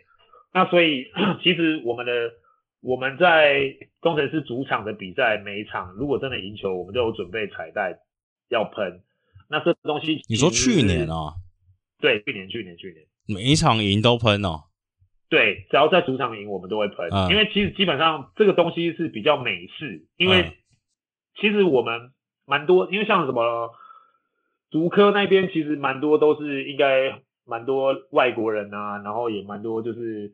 [0.56, 1.12] 那所以，
[1.44, 2.32] 其实我们的
[2.80, 8.00] 我们在工程师主场的比赛，每一场如果真的赢球，我们都有准备彩带
[8.48, 9.02] 要喷。
[9.50, 11.34] 那这东西，你说去年啊？
[12.00, 14.63] 对，去年，去年，去年，每一场赢都喷哦。
[15.28, 17.10] 对，只要在主场赢，我们都会喷。
[17.12, 20.54] 嗯、因为其实基本上这个东西是比较美式，因为
[21.36, 22.12] 其实我们
[22.46, 23.72] 蛮多，因为像什么
[24.72, 30.34] 足科那边，其实蛮多都是应该蛮多外国人啊，然后也蛮多就是。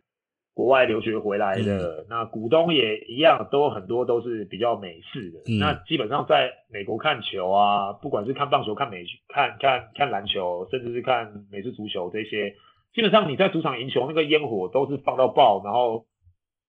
[0.53, 5.39] 国外留学回来的，嗯、那股东也一样，都很多都是比较美式的。
[5.47, 12.53] 嗯、那基本上在美国看球啊，不管是看棒球、看美看看看篮球，甚至是看美式足球这些，
[12.93, 16.05] 基本上你在主场赢球，那个烟火都是放到爆，然后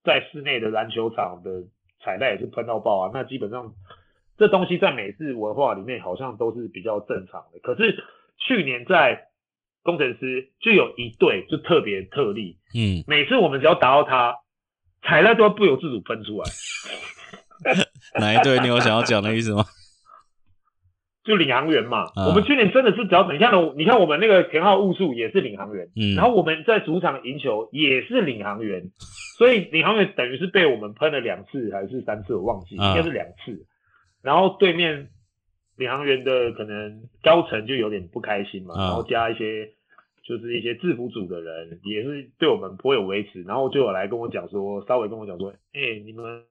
[0.03, 1.63] 在室内的篮球场的
[2.01, 3.11] 彩带也是喷到爆啊。
[3.13, 3.73] 那基本上
[4.37, 7.59] 这东西在美式文化里面好像都是比较正常的。
[7.61, 8.01] 可是
[8.37, 9.27] 去年在
[9.83, 14.37] 攻城狮就有一队就特别特例，嗯，每次我们只要打到他，
[15.01, 16.49] 彩带都会不由自主喷出来。
[18.19, 18.59] 哪一队？
[18.61, 19.65] 你有想要讲的意思吗？
[21.25, 28.83] 就领航员嘛，啊、我们去年真的是只要你看，你看我们那个田浩误数也是领航员，嗯，然后我们在主场赢球也是领航员，
[29.37, 33.65] 所以领航员等于是被我们喷了两次还是三次，我忘记，啊、应该是两次，
[34.21, 35.09] 然后对面。
[35.75, 39.73] 领航员的可能高层就有点不开心嘛，然后加一些
[40.23, 46.45] 就是一些制服组的人也是对我们颇有微词，然后就有来跟我讲说，稍微跟我讲说，哎、欸，你们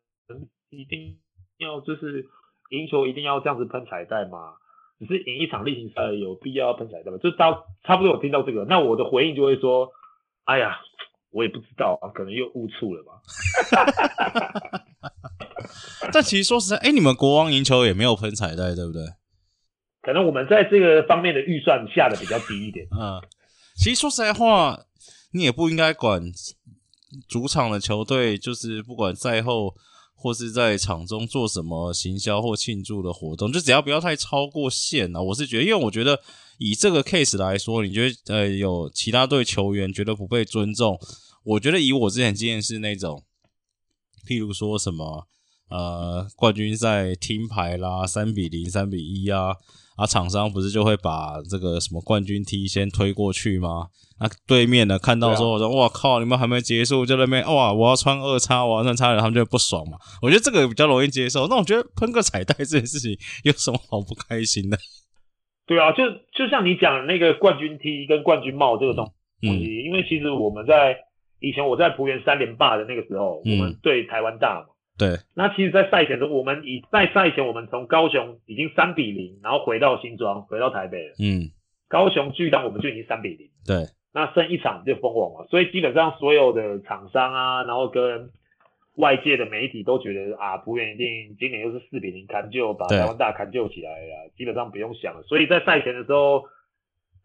[0.70, 1.18] 一定
[1.58, 2.26] 要就是
[2.70, 4.54] 赢球一定要这样子喷彩带嘛？
[4.98, 7.18] 只是赢一场例行赛有必要喷彩带吗？
[7.18, 9.90] 就到差不多有听到这个，那我的回应就会说，
[10.44, 10.80] 哎呀，
[11.30, 13.22] 我也不知道啊，可能又误触了吧。
[16.12, 19.02] 但其实说实在，哎、欸，你们国王赢球也没有喷彩带，对不对？
[20.02, 22.84] 可能我们在这个方面的预算下的比较低一点。
[22.90, 23.22] 嗯，
[23.76, 24.86] 其实说实在话，
[25.30, 26.20] 你也不应该管
[27.28, 29.76] 主场的球队，就是不管赛后
[30.16, 35.22] 或是在场中做什么行销或庆祝的活动，就只要不要太超过线啊。
[35.22, 36.20] 我是觉得，因为我觉得
[36.58, 40.98] 以这个 case 来说，你觉得呃有其他队球员觉得不被尊重，
[41.44, 43.22] 我觉得以我之前经验是那种，
[44.26, 45.28] 譬如说什么。
[45.72, 49.54] 呃，冠军赛听牌啦，三比零、三比一啊，
[49.96, 53.86] 啊，厂商不是就会把这个什么冠军 T 先推过去吗？
[54.20, 59.96] 那对面呢看到说，我说哇靠，你们还没结束就在那边哇，我要穿二叉，我要穿叉的，他们就会不爽嘛。
[60.20, 61.48] 我觉得这个比较容易接受。
[61.48, 64.76] 那我觉得喷个彩带这件事情有什么好不开心的？
[65.66, 66.04] 对啊，就
[66.36, 69.06] 就像你讲的那个冠军 T 跟冠军帽这个东
[69.40, 69.56] 西，嗯，
[69.86, 70.96] 因为其实我们在
[71.40, 74.66] 以前我在璞园三连霸的那个时候，嗯，我们对台湾大嘛。
[74.98, 81.14] 对，那其实，在赛前的我们以在赛前，我们从高雄已经三比零，然后回到新庄，回到台北了。
[81.18, 81.50] 嗯，
[81.88, 83.48] 高雄巨蛋我们就已经三比零。
[83.66, 88.30] 对，那剩一场就封王了，所以基本上所有的厂商啊，然后跟
[88.96, 95.22] 外界的媒体都觉得啊，璞园一定今年又是四比零砍就把台湾大砍就起来了，基本上不用想了。
[95.22, 96.42] 所以在赛前的时候，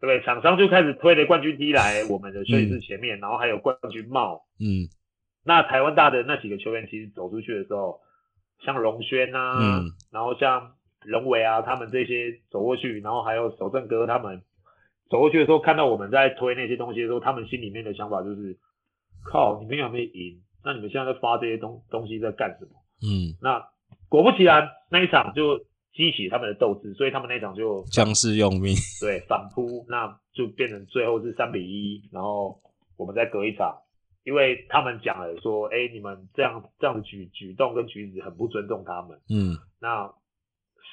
[0.00, 0.20] 不对？
[0.22, 4.46] 厂商就开始推着冠军 T 来我们的休息室前面，嗯、然后还有冠军帽。
[4.58, 4.88] 嗯。
[5.44, 8.00] 那台湾大的那几个球员，其实走出去的时候，
[8.60, 10.74] 像荣轩啊，嗯，然后像
[11.04, 14.42] 龙伟啊，他们这些走过去，然后还有守正哥他们
[15.08, 18.58] 走过去的时候，看到我们在推那些东西的时候，他们心里面的想法就是：
[19.24, 20.42] 靠，你们有没有赢？
[20.64, 22.72] 那你们现在在发这些东东西在干什么？
[23.00, 23.64] 嗯，那
[24.08, 25.58] 果不其然，那一场就
[25.94, 32.60] 激起他们的斗志，所以他们那场就将士用命，对，反扑，那就变成最后是三比一，然后
[32.96, 33.78] 我们再隔一场。
[34.24, 39.18] 因为他们讲了说，哎、欸，你们这样这样的举举动跟举止很不尊重他们。
[39.30, 40.12] 嗯，那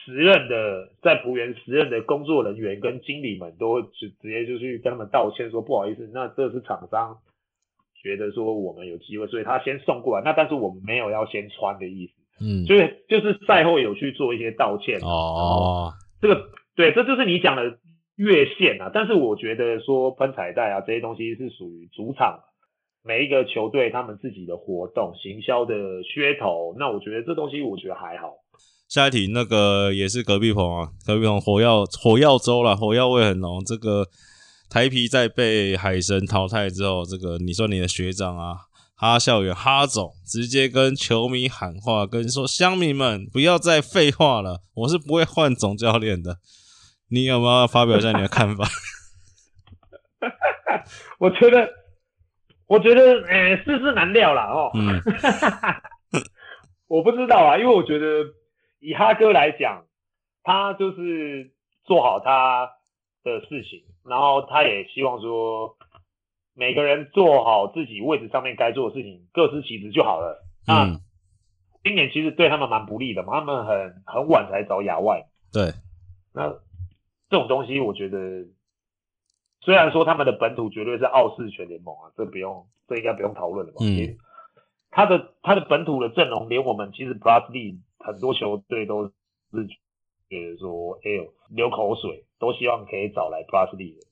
[0.05, 7.17] 时任的在璞园时任的工作人员跟经理们都会直直接就去跟他们道歉，说不好意思，那这是厂商
[8.01, 10.23] 觉得说我们有机会，所以他先送过来。
[10.23, 12.13] 那但是我们没有要先穿的意思。
[12.39, 14.99] 嗯，就是就是赛后有去做一些道歉。
[15.01, 17.79] 哦，这个对，这就是你讲的
[18.15, 18.91] 越线啊。
[18.93, 22.39] 但是我觉得说喷彩带啊这些东西是属于主场。
[23.07, 28.33] 每一个球队他们自己的活动、行销的噱头，那我觉得这东西我觉得还好。
[28.89, 33.63] 下一题那个也是隔壁棚啊，隔壁棚火药火药粥啦，火药味很浓。
[33.63, 34.07] 这个
[34.71, 38.55] 台皮在被海神淘汰之后，这个你说你的学长啊，
[38.95, 46.37] 哈校园哈总直接跟球迷喊话，跟说乡民们不要再废话了，我是不会换总教练的。
[47.09, 48.67] 你有没有要发表一下你的看法？
[51.21, 51.85] 我觉得。
[52.67, 54.71] 我觉得，呃、欸，世事难料啦哦。
[54.73, 54.99] 嗯，
[56.89, 58.25] 我不知道啊，因为我觉得
[58.80, 59.86] 以哈哥来讲，
[60.41, 61.51] 他就是
[61.84, 62.71] 做好他
[63.23, 65.78] 的事情，然后他也希望说
[66.56, 70.43] 每个人做好自己位置上面该做的事情，各司其职就好了。
[70.67, 70.99] 嗯，
[71.84, 75.23] 今年其实对他们蛮不利的嘛，他们很很晚才找亚外。
[75.54, 75.71] 对，
[76.34, 76.49] 那
[77.30, 78.17] 这种东西，我觉得。
[79.65, 83.80] 虽然说他们的本土绝对是傲视全联盟啊，这不用，这应该不用讨论了吧？
[83.82, 84.15] 嗯，
[84.91, 89.12] 他的他的本土的阵容，连我们其实 Plus D 很多球队都是
[90.30, 94.06] 觉得说，哎呦，流口水，都希望可以找来 Plus D 的。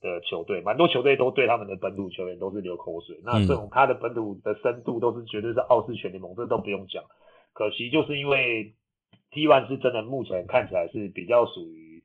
[0.00, 3.18] 的球队，蛮多球队都对他们的本土球员都是流口水。
[3.24, 7.02] 那这种他的本土的深度都是绝对是傲视全联盟，这都不用讲。
[7.52, 8.74] 可惜就是因为
[9.32, 12.04] T1 是真的目前看起来是比较属于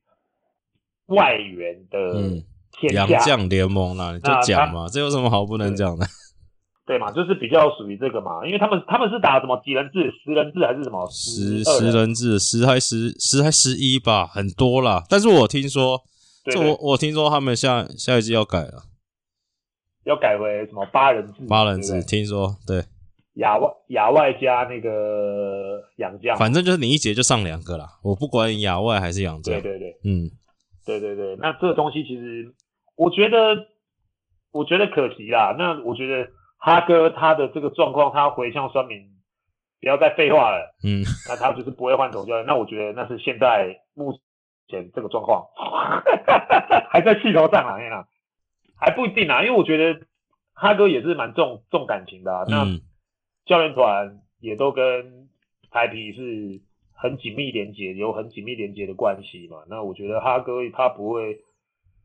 [1.06, 2.42] 外援的
[2.80, 6.06] 天下，洋将联盟啦，你就讲嘛，这有什么好不能讲的？
[6.86, 15.04] 对嘛，就是比较属于这个嘛，因为他们他们是打什么几人制、十人制还是什么十十人制，十还十十还十一吧，很多啦。
[15.10, 16.02] 但是我听说，
[16.44, 18.84] 这我我听说他们下下一季要改了，
[20.04, 21.46] 要改为什么八人制？
[21.48, 22.84] 八人制，听说对。
[23.38, 29.56] 亚外亚外加那个洋将，反正就是你一节就上两个啦，我不管亚外还是洋将。
[29.56, 30.30] 对对对，嗯，
[30.86, 32.54] 对对对，那这个东西其实
[33.04, 33.68] 我觉得
[34.52, 35.56] 我觉得可惜啦。
[35.58, 36.32] 那我觉得。
[36.66, 39.02] 哈哥他的这个状况，他回向酸民，
[39.82, 40.74] 不要再废话了。
[40.82, 42.46] 嗯，那他就是不会换总教练。
[42.46, 44.18] 那我觉得那是现在目
[44.70, 45.50] 前这个状况，
[46.90, 48.08] 还在气头上啊，那
[48.80, 49.44] 还不一定啊。
[49.44, 50.06] 因为我觉得
[50.54, 52.46] 哈哥也是蛮重重感情的啊。
[52.48, 52.64] 那
[53.46, 55.28] 教练团也都跟
[55.70, 56.62] 台啤是
[56.94, 59.58] 很紧密连接，有很紧密连接的关系嘛。
[59.68, 61.40] 那我觉得哈哥他不会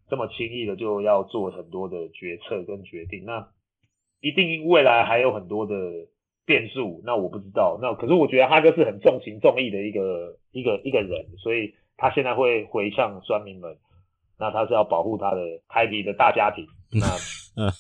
[0.09, 3.25] 这么轻易的就要做很多的决策跟决定。
[3.25, 3.49] 那
[4.21, 5.75] 一定未来还有很多的
[6.45, 7.79] 变数，那我不知道。
[7.81, 13.77] 那可是我觉得哈哥是很重情重义的一个一个一个人，所以他现在会回向酸民们，
[14.39, 16.67] 那他是要保护他的泰迪的大家庭。
[16.91, 17.07] 那
[17.63, 17.71] 嗯，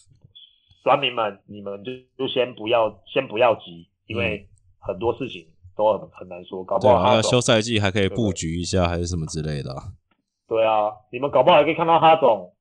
[0.82, 4.46] 酸民们，你们就就先不要先不要急，因为
[4.78, 5.44] 很多事情
[5.76, 9.74] 都很很难说，搞不好他休赛季还可以布局一下，还是什么之类的。
[10.48, 12.54] 对啊，你们搞不好还可以看到哈总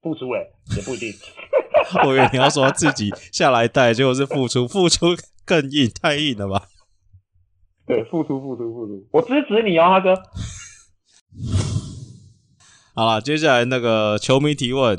[0.00, 0.46] 付出诶，
[0.76, 1.12] 也不一定。
[2.06, 5.08] 我以为你要说自己下来带，结果是付出， 付出
[5.44, 6.68] 更硬，太硬了吧？
[7.86, 10.14] 对，付出，付出，付出，我支持你哦，哈哥。
[12.94, 14.96] 好了，接下来那个球迷提问，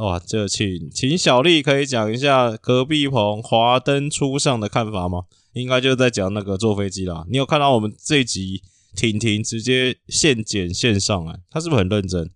[0.00, 5.24] 哇，这请请小丽可以讲一下隔壁棚华灯初上的看法吗？
[5.52, 7.24] 应该就是在讲那个坐飞机啦。
[7.30, 8.60] 你有看到我们这一集
[8.94, 12.30] 婷婷直接现剪现上来，他是不是很认真？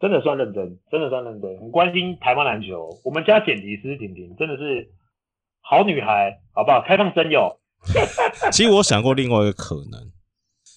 [0.00, 2.88] 真的算认真，真的算认真，很关心台湾篮球。
[3.04, 4.88] 我们家剪辑师婷婷真的是
[5.60, 6.80] 好女孩，好不好？
[6.86, 7.58] 开放真友。
[8.52, 10.12] 其实我想过另外一个可能，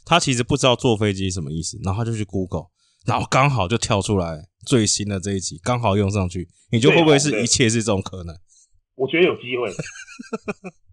[0.05, 2.65] 他其实不知道坐飞机什么意思，然后他就去 Google，
[3.05, 6.47] 然后刚好就跳出来最新的这一集，刚好用上去。
[6.71, 8.35] 你觉得会不会是一切是这种可能？
[8.95, 9.69] 我觉得有机会。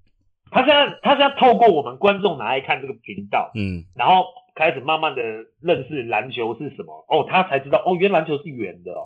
[0.50, 4.26] 他现在他现在透过我们观众拿来看这个频道，嗯，然后。
[4.58, 5.22] 开始慢慢的
[5.60, 9.04] 认识篮球是什么哦，他才知道哦，原来篮球是圆的哦，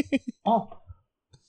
[0.50, 0.68] 哦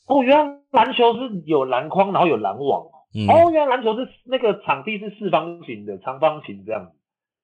[0.07, 6.91] 哦，原来篮球是有篮筐，然后有篮网，嗯、哦，原来篮球是那个场地是四方形的，长方形这样子。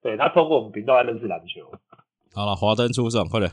[0.01, 1.71] 对，他透过我们频道来认识篮球。
[2.33, 3.49] 好了，华灯初上，快点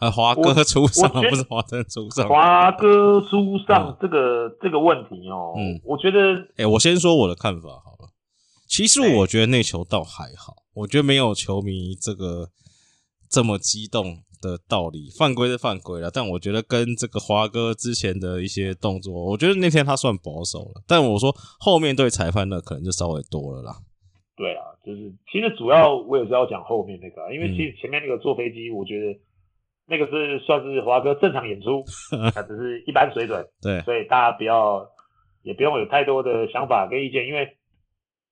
[0.00, 8.10] 啊，华哥出上不是华灯初上，华哥出上这个、嗯、这个问题哦，嗯，我觉得，哎、欸，我先说我的看法好了，
[8.68, 10.54] 其实我觉得那球倒还好。
[10.74, 12.50] 我觉得没有球迷这个
[13.28, 20.82] 这么激动的道理，犯规是犯规了，但我觉得跟这个华哥之前的一些动作，我觉得那天他算保守了。
[20.86, 23.74] 但我说后面对裁判的可能就稍微多了啦。
[24.36, 29.18] 对啊，就是其实主要我也是要讲后面那个，因为其实前面那个坐飞机，我觉得
[29.88, 31.82] 那个是算是华哥正常演出，
[32.34, 33.44] 他只是一般水准。
[33.62, 34.86] 对，所以大家不要
[35.42, 37.56] 也不用有太多的想法跟意见，因为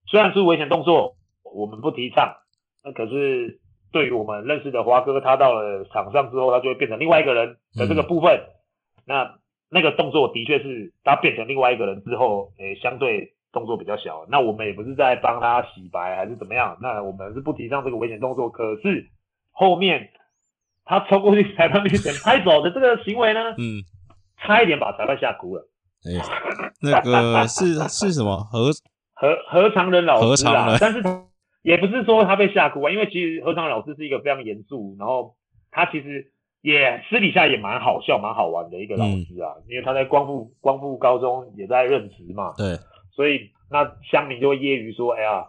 [0.09, 1.15] 虽然是危险动作。
[1.55, 2.35] 我们不提倡，
[2.83, 3.61] 那可是
[3.93, 8.35] 对于我们认识的华哥，他到了场上之后，他就会变成另外一个人的这个部分。
[8.35, 8.51] 嗯、
[9.05, 9.35] 那
[9.69, 14.25] 那个动作的确是他变成另外一个人之后，诶、欸，相对动作比较小。
[14.29, 18.49] 那我们也不是在帮他洗白还是怎么样，那我们是不提倡这个危险动作。
[18.49, 19.07] 可是
[19.51, 20.09] 后面
[20.87, 23.83] 他冲过去裁判面前拍手的这个行为呢，嗯，
[24.37, 25.69] 差一点把裁判吓哭了。
[26.05, 26.21] 哎、欸，
[26.81, 28.71] 那个是是什么何
[29.13, 30.77] 何何长仁老师啊？
[30.79, 31.23] 但是他。
[31.63, 35.35] 也不是说他被吓哭啊，因为其实何长老师是一个非常严肃，然后
[35.69, 39.51] 他其实也私底下也蛮好笑、蛮好玩的一个老师啊。
[39.57, 42.77] 嗯、因为他在光复光复高中也在任职嘛，对，
[43.11, 45.45] 所以那乡民就会揶揄说：“哎呀，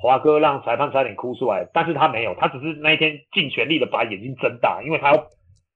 [0.00, 5.26] 华哥让裁判差点哭出来。”但是他没有，他只是那一天尽全力的把眼睛睁大，因为他要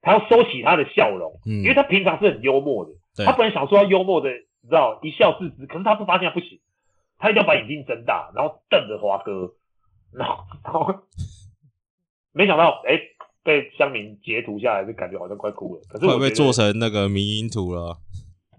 [0.02, 6.60] 他要收起他的笑容，嗯、因为他平常是很幽默的，他本来想说要幽默的，你知道一笑置之，可是他不发现他不行，
[7.18, 9.54] 他一定要把眼睛睁大，然后瞪着华哥。
[10.10, 10.94] 然后，然后
[12.32, 12.98] 没想到，哎，
[13.44, 15.82] 被乡民截图下来，就感觉好像快哭了。
[15.86, 17.98] 可是会不会做成那个迷因图了。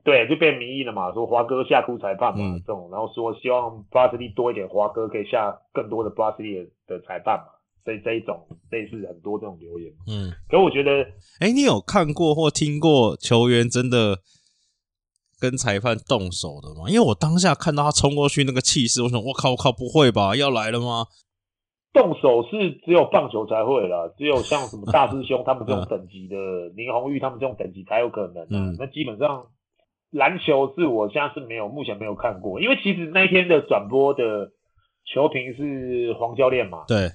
[0.10, 6.56] 对，就变民意了嘛，说华哥吓哭裁判嘛，这种，然后说希望布拉斯利多一点，华哥可以下更多的布拉斯利
[6.88, 7.46] 的裁判嘛。
[7.86, 9.92] 这这一种类似很多这种留言。
[10.08, 11.04] 嗯，可我觉得，
[11.40, 14.20] 哎、欸，你有看过或听过球员真的
[15.40, 16.90] 跟裁判动手的吗？
[16.90, 21.06] 因为我当下看到他冲过去那个气势，我想，我靠，我靠，不会吧，要来了吗？
[21.92, 26.36] 动手是只有棒球才会啦，只有像什么大师兄他们这种 等级的，
[26.76, 28.46] 林红玉他们这种等级才有可能。
[28.52, 29.48] 嗯，那基本上
[30.12, 34.52] 篮球是我现在是没有，目前没有看过，因为其实那一天的转播的
[35.06, 36.86] 球评是黄教练嘛。
[36.88, 37.10] 对。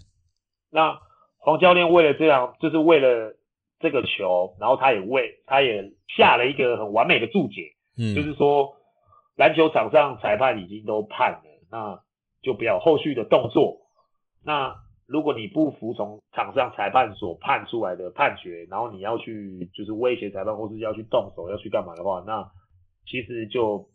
[0.71, 0.99] 那
[1.39, 3.35] 黄教练为了这样，就是为了
[3.81, 8.75] 这个球，然后他也为他也下了一个很完美的注解，嗯，就是说
[9.37, 12.01] 篮球场上裁判已经都判了，那
[12.43, 13.83] 就不要后续的动作。
[14.45, 14.75] 那
[15.07, 22.51] 如果你不服从场上裁判所判出来的判决，然后你要去就是威胁裁判，或是要去动手要去干嘛的话，那
[23.07, 23.89] 其实就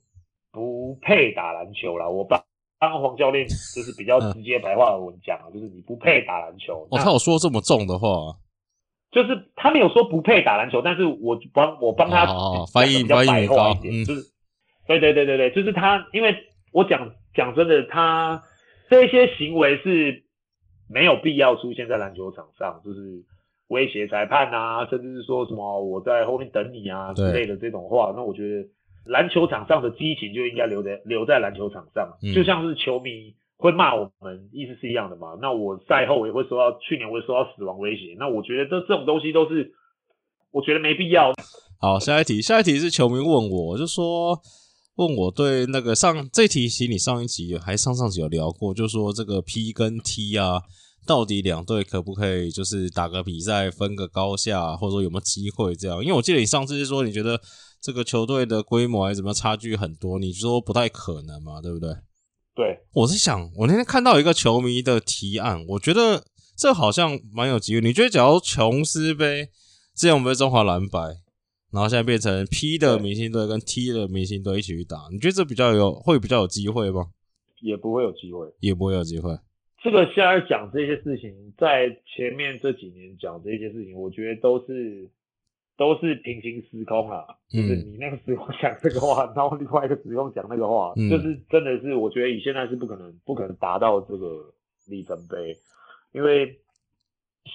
[0.52, 2.10] 不配打篮球了。
[2.10, 2.42] 我帮
[2.80, 6.88] 帮黄教练就是比较直接白话文讲啊，就是你不配打篮球。
[6.92, 8.08] 哦，他有说这么重的话？
[9.12, 12.26] 就是他没有说不配打篮球，但是我帮我帮他
[12.74, 14.22] 翻译比较白话一点，就是
[14.88, 16.36] 对对对对对，就是他，因为
[16.72, 18.44] 我讲讲真的，他
[18.90, 20.26] 这些行为是。
[20.92, 23.24] 没有必要出现在篮球场上，就是
[23.68, 28.12] 威胁裁判啊，甚至是说什么我在后面等你啊之类的这种话。
[28.16, 28.68] 那我觉得
[29.06, 35.38] 篮球场上的激情就应该留在留在篮球场上，嗯，就像是球迷会骂我们，意思是一样的嘛。
[35.42, 38.16] 那我赛后也会说到，去年我也受到死亡威胁。
[38.18, 39.74] 那我觉得这这种东西都是，
[40.52, 41.34] 我觉得没必要。
[41.80, 44.40] 好，下一题，下一题是球迷问我，就说。
[44.96, 50.60] 问我对那个上这题，其实你上一集还上上集有聊过，就说这个 P 跟 T 啊，
[51.08, 56.04] 到底两队可不可以就是打个比赛分个高下，或者说有没有机会这样？
[56.04, 57.40] 因为我记得你上次是说你觉得
[57.82, 61.90] 这个球队的规模还是怎么样差距很多，你说不太可能嘛，对不对？
[62.56, 66.26] 对，我是想我那天看到一个球迷的提案，我觉得
[66.58, 67.82] 这好像蛮有机会。
[67.82, 69.50] 你觉得假如琼斯杯
[69.96, 71.00] 之前我们是中华蓝白？
[71.72, 77.12] 然后现在变成 P 的明星队跟 T 的明星队一起去打，你觉得这比较有会比较有机会吗？
[77.62, 79.38] 也不会有机会，也不会有机会。
[79.84, 85.08] 这个现在讲这些事情，在前面这几年讲这些事情，我觉得都是
[85.80, 87.26] 都是平行时空啊。
[87.52, 94.54] 嗯、就是你那个时候讲这个话，然后另外一个时空讲那个话，嗯、就是真的是我觉得以现在是不可能不可能达到这个
[94.88, 95.56] 里程碑，
[96.12, 96.60] 因为。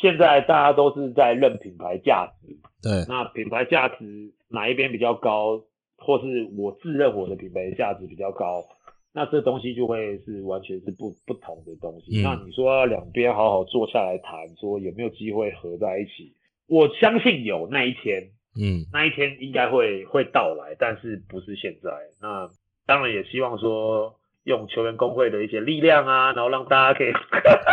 [0.00, 2.48] 现在大家都是在认品牌价值，
[2.82, 5.62] 对，那品牌价值哪一边比较高，
[5.98, 8.64] 或是我自认我的品牌价值比较高，
[9.12, 12.18] 那这东西就会是完全是不不同的东西。
[12.18, 16.34] 嗯、那你说两边好好坐下来谈，说有没有机会合在一起？
[16.66, 21.90] 我相信有那一天，嗯，那一天应该会会到来，但是不是现在。
[22.20, 22.50] 那
[22.86, 24.16] 当然也希望说。
[24.44, 27.10] 用球员工会的一些力量啊，然后让大家可以，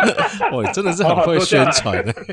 [0.56, 2.10] 哇，真的是很会宣传的，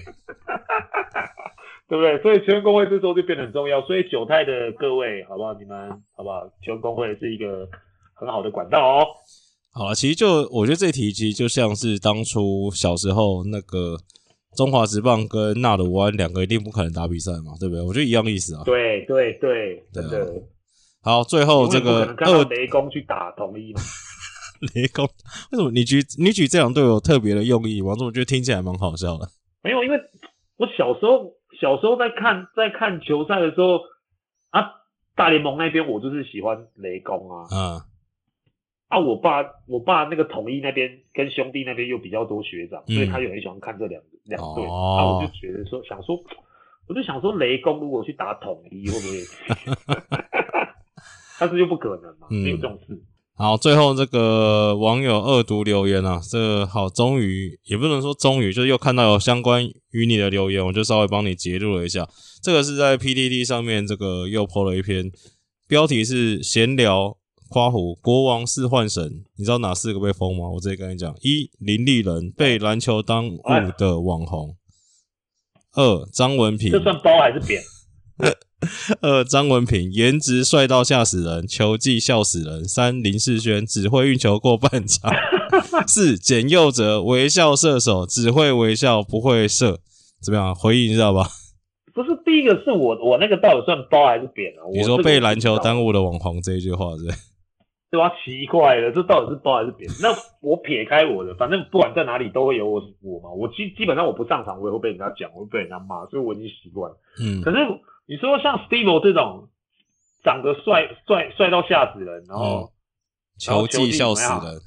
[1.90, 2.18] 对不对？
[2.22, 3.82] 所以球员工会这时候就变得很重要。
[3.82, 5.54] 所以九泰的各位，好不好？
[5.56, 6.48] 你们好不好？
[6.64, 7.68] 球员工会是一个
[8.14, 9.06] 很好的管道哦。
[9.74, 13.98] 好了，其实就我觉得这题其实就像是当初小时候那个
[14.60, 17.82] 中华职棒跟纳鲁湾两个一定不可能打比赛嘛，对不对？
[17.82, 18.64] 我觉得一样意思啊。
[18.66, 20.30] 对对对，真的。
[21.02, 23.80] 好，最后这个二雷公去打同一嘛。
[24.76, 25.06] 雷公，
[25.54, 27.92] 为什么你举你举这两队有特别的用意吗？
[27.92, 29.30] 我怎么觉得听起来蛮好笑的？
[29.64, 29.98] 没有，因为
[30.58, 31.32] 我小时候
[31.62, 33.80] 小时候在看在看球赛的时候
[34.50, 34.60] 啊，
[35.16, 37.80] 大联盟那边我就是喜欢雷公啊，嗯，
[38.90, 46.20] 啊，我爸我爸那个统一那边跟兄弟那边又比较多学长，嗯、所以他也很喜欢看这两两队，哦、啊，我就觉得说想说，
[46.88, 49.96] 我就想说雷公如果去打统一会不会？
[51.40, 53.00] 但是又不可能嘛，没有这种事。
[53.36, 62.06] 好，最后这个网友恶毒留言啊，这个好，终于也不能说终于，就是又看到有相关于你的留言，我就稍微帮你截录了一下。
[62.44, 65.10] 这个是在 PDD 上面，这个又 po 了一篇，
[65.70, 67.16] 标题是闲聊
[67.50, 70.50] 夸胡国王是幻神，你知道哪四个被封吗？
[70.50, 73.42] 我直接跟你讲：一林立人被篮球当务
[73.78, 74.56] 的网红；
[75.74, 77.62] 二张文平，这算包还是扁？
[79.02, 82.66] 二张文平颜值帅到吓死人，球技笑死人。
[82.66, 85.12] 三林世轩只会运球过半场。
[85.88, 89.80] 四简佑哲微笑射手，只会微笑不会射。
[90.22, 90.54] 怎么样？
[90.54, 91.30] 回应一下吧。
[91.94, 94.68] 不是第一个是我，我那个到底算包还是扁啊？
[94.74, 97.06] 你说被篮球耽误的网红这一句话是？
[97.92, 98.12] 对吧？
[98.24, 99.90] 奇怪了，这到底是包还是扁？
[100.02, 100.10] 那
[100.42, 103.30] 我撇开我的，反正不管在哪里都会有我我嘛。
[103.30, 106.98] 我基基本上我不上场，我也会被人家讲，我会被人家骂，所以我已经习惯了。
[107.24, 107.58] 嗯，可是。
[108.12, 109.50] 你说像 Steve 这种
[110.24, 112.72] 长得帅帅帅到吓死人，然后
[113.38, 114.60] 球技笑死人，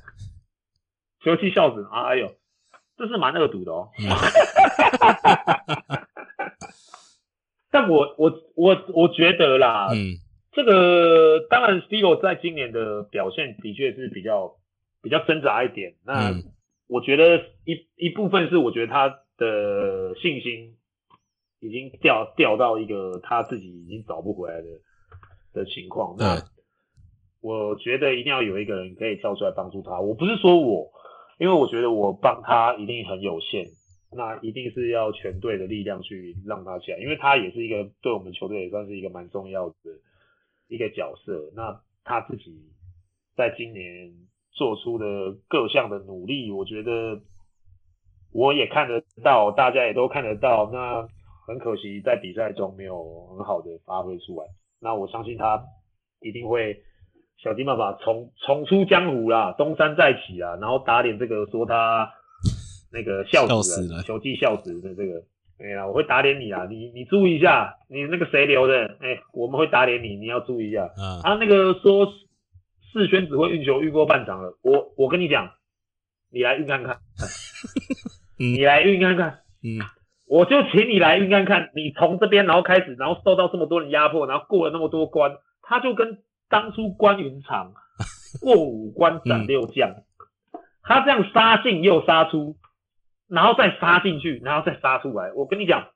[1.24, 2.30] 球技笑死人，哎呦，
[2.96, 3.88] 这是蛮恶毒的哦。
[3.98, 4.06] 嗯、
[7.72, 10.14] 但我我我我觉得啦，嗯，
[10.52, 14.56] 这个当然罗在今年的表现的确是比较
[15.02, 15.94] 比较挣扎一点。
[16.04, 16.32] 那
[16.88, 20.76] 我觉得一一部分是我觉得他的信心
[21.60, 24.66] 已经掉掉到一个他自己已经找不回来的
[25.54, 26.16] 的情况。
[26.18, 26.42] 那
[27.40, 30.00] 我觉得一定要有一个人可以跳出来帮助他。
[30.00, 30.90] 我不是说我。
[31.38, 33.66] 因为我觉得我帮他一定很有限，
[34.12, 39.74] 那一定是要全队的力量去让他起来，因为他也是一个对我们球队也算是一个蛮重要的
[40.72, 41.52] 一个角色。
[41.54, 42.72] 那他自己
[43.36, 44.12] 在今年
[44.50, 45.04] 做出的
[45.48, 47.20] 各项的努力，我觉得
[48.32, 50.70] 我也看得到，大家也都看得到。
[50.72, 51.06] 那
[51.46, 54.46] 很可惜在比赛中没有很好的发挥出来。
[54.80, 55.62] 那我相信他
[56.20, 56.82] 一定会。
[57.38, 62.08] 想尽办法重重出江湖啦，东山再起啦，然后打脸这个说他
[62.92, 65.24] 那个笑死了，球技笑死的这个，
[65.58, 70.84] 哎呀，我会打脸你啊，你你注意一下，你那个谁留的，哎、欸，我们会打脸你，你要注意一下。
[70.84, 72.12] 啊，他那个说
[72.92, 75.50] 世轩只会运球运过半场了，我我跟你讲，
[76.30, 76.98] 你来运看看，
[78.38, 79.78] 你来运看看，嗯，
[80.26, 86.22] 我就请你来运看看，你从这边然后开始，然后受到这么多人压迫，然后过了那么多关，他就跟。
[86.48, 87.72] 当初关云长
[88.42, 90.04] 过五关斩六将，嗯，
[90.82, 92.56] 他这样杀进又杀出，
[93.32, 95.32] 然后再杀进去，然后再杀出来。
[95.32, 95.88] 我跟你讲，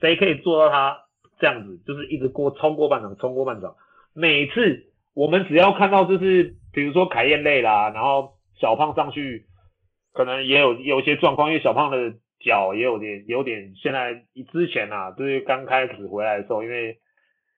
[0.00, 0.98] 谁可以做到他
[1.38, 3.74] 这样子，就是一直过冲过半场，冲过半场。
[4.14, 9.46] 每次我们只要看到就是，比如说凯燕累啦，然后小胖上去，
[10.12, 16.98] 可能也有有一些状况，因为小胖的脚也有点有点，现在之前啊，就是刚开始回来的时候，因为。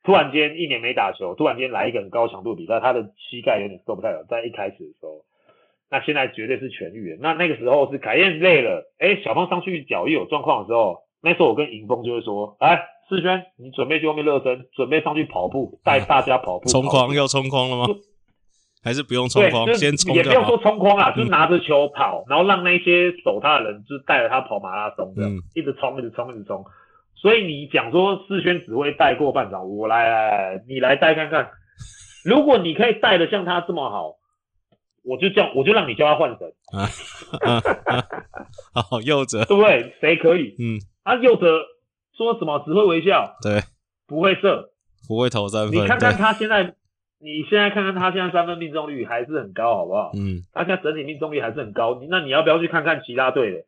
[0.05, 4.27] 突然间一年没打球，突然间来一个很高强度比赛，他的膝盖有点受不太了。
[4.29, 5.25] 在一开始的时候，
[5.93, 7.19] 那现在绝对是痊愈了。
[7.21, 12.81] 那那个时候是凯燕累了，哎小胖上去脚一有状况的时候，那时候我跟迎风就会说：“来，
[13.11, 16.67] 世轩，你准备去外面热身，准备上去跑步，带大家跑步。
[16.73, 17.85] ”冲框要冲框了吗？
[18.83, 19.73] 还是不用冲框？
[19.75, 26.65] 先冲也不用说冲框啊，就拿着球跑，然后让那些守他的人就带着他跑马拉松这样，嗯、一直冲，一直冲，一直冲。
[27.15, 31.51] 所以你讲说世轩只会带过半场，我来，你来带看看。
[32.25, 34.15] 如果你可以带的像他这么好，
[35.03, 36.39] 我就叫我就让你叫他换人。
[36.73, 36.89] 啊
[38.75, 39.95] 好， 右哲对不对？
[40.01, 40.55] 谁可以？
[40.59, 41.65] 嗯，啊，右哲
[42.17, 43.61] 说什么只会微笑，对，
[44.07, 44.71] 不会射，
[45.09, 45.73] 不会投三分。
[45.75, 46.75] 你看看他现在，
[47.21, 50.11] 你现在看看他现在三分命中率还是很高，好不好？
[50.15, 52.01] 嗯，他现在整体命中率还是很高。
[52.11, 53.59] 那你要不要去看看其他队的？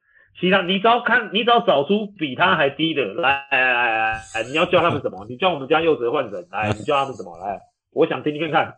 [0.41, 5.25] 其他，你只要看，你只要找出比他还低的，来来来来来，你要叫他们什么？
[5.29, 7.39] 你叫我们家佑哲换人，来，你叫他们什么？
[7.39, 7.61] 来，
[7.93, 8.75] 我想听听看看，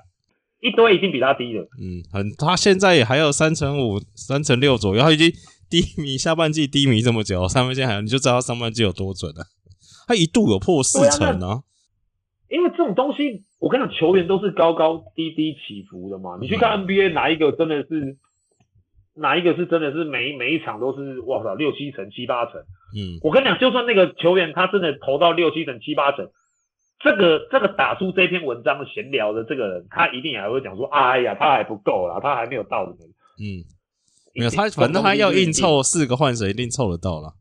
[0.67, 1.63] 一堆已经比他低了。
[1.81, 5.31] 嗯，很，他现在也还有三成五、三成六左右，他已经
[5.71, 9.45] 低迷，下半季低迷这么久，三分线还有，你就知道他上半季有多准了。
[10.07, 11.63] 他一度有破四成啊。
[12.49, 16.39] 因为这种东西，我跟你讲，球员都是高高低低起伏的嘛。
[16.41, 18.17] 你去看 NBA，哪一个真的是？
[19.19, 22.61] 哪一个是真的是每每一场都是哇塞六七成七八成？
[22.95, 26.29] 嗯，我跟你讲，就算那个球员他真的投到六七成七八成，
[27.07, 32.93] 这个这个打出这篇文章闲聊的这个人，他一定也还会讲说，哎呀，他还不够啦，他还没有到的。
[33.39, 33.63] 嗯，
[34.35, 37.35] 没有他，反正他要硬凑四个换神，一定凑得到啦。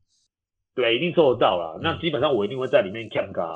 [0.76, 1.80] 对，一定凑得到啦。
[1.82, 3.55] 那基本上我一定会在里面看他。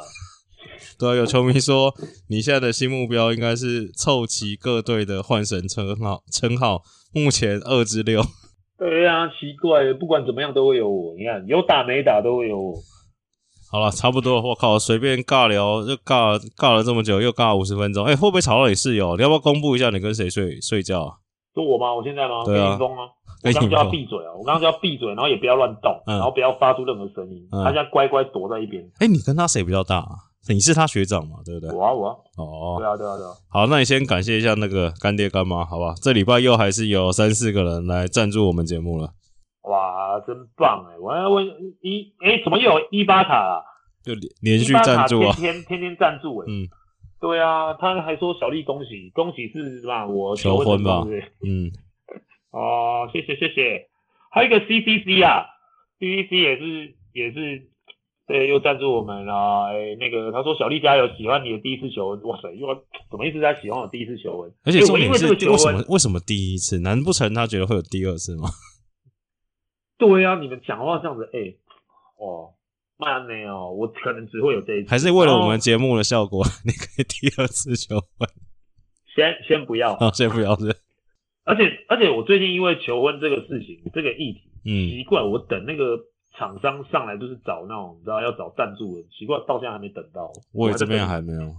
[0.98, 1.94] 对啊，有球迷说，
[2.30, 6.82] 你现在的新目标应该是凑齐各队的换神称号称号。
[7.14, 8.22] 目前二至六，
[8.78, 11.16] 对呀、啊，奇怪，不管怎么样都会有我。
[11.16, 12.74] 你看，有打没打都会有我。
[13.72, 14.42] 好了，差不多。
[14.42, 18.06] 我靠，随便尬聊就尬尬了这么久，又尬了五十分钟。
[18.06, 19.16] 哎、欸，会不会吵到你室友？
[19.16, 21.14] 你要不要公布一下你跟谁睡睡觉啊？
[21.54, 21.94] 是我吗？
[21.94, 22.44] 我现在吗？
[22.46, 22.78] 对啊。
[22.78, 23.06] 峰啊。
[23.42, 24.36] 我刚刚叫他闭嘴啊！
[24.38, 27.64] 我刚刚叫他闭嘴，然后也不要乱动、嗯，然后不要发出任何声音、嗯。
[27.64, 28.84] 他现在乖乖躲在一边。
[29.00, 30.28] 哎、欸，你跟他谁比较大啊？
[30.50, 31.38] 你是他学长嘛？
[31.46, 31.72] 对不对？
[31.74, 32.16] 我啊，我啊。
[32.38, 33.32] 哦，对啊，对啊，对啊。
[33.48, 35.94] 好，那你先感谢一下那个干爹干妈，好吧？
[36.02, 39.12] 这礼拜又还是有三四个人来赞助我们节目了。
[40.10, 40.98] 哇，真棒哎！
[40.98, 41.46] 我要问
[41.82, 43.62] 一，哎、欸，怎么又有伊巴卡啊？
[44.04, 46.46] 就连连续赞助啊，天天天天赞助哎。
[46.48, 46.68] 嗯，
[47.22, 50.08] 对啊，他还说小丽恭喜恭喜是吧？
[50.08, 51.06] 我求婚吧？
[51.46, 51.72] 嗯。
[52.52, 53.88] 哦，谢谢谢谢。
[54.32, 55.46] 还有一个 CCC 啊
[56.00, 57.70] ，CCC 也是也是。
[58.28, 59.66] 对，又赞助我们了。
[59.70, 62.22] 哎、欸，那个他说小丽加油，喜欢你的第一次求婚。
[62.24, 62.68] 哇塞，又
[63.10, 64.52] 怎么一直在喜欢我第一次求婚？
[64.64, 66.80] 而且重点是，为什么为什么第一次？
[66.80, 68.48] 难不成他觉得会有第二次吗？
[70.00, 71.60] 对呀、啊，你们讲话这样子，哎、欸，
[72.18, 72.54] 哦，
[72.98, 74.90] 慢呢哦，我可能只会有这一次。
[74.90, 78.28] 还是为了我们节目的效果， 你可以第二次求婚？
[79.14, 80.76] 先先不要，哦，先不要是。
[81.44, 86.00] 而且而且我最近因为求婚这个事情，这个议题，嗯，奇怪，我等那个
[86.38, 90.32] 厂商上来都是找那种，你知道要找赞助的，奇怪，到现在还没等到。
[90.54, 91.56] 我这边还没有。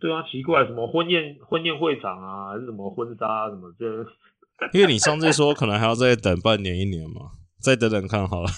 [0.00, 3.86] 对啊，奇怪，什么婚宴婚宴会场啊，还是什么婚纱啊，什么这？
[4.72, 7.30] 因为你上次说可能还要再等半年一年嘛，
[7.60, 8.48] 再等等看好了。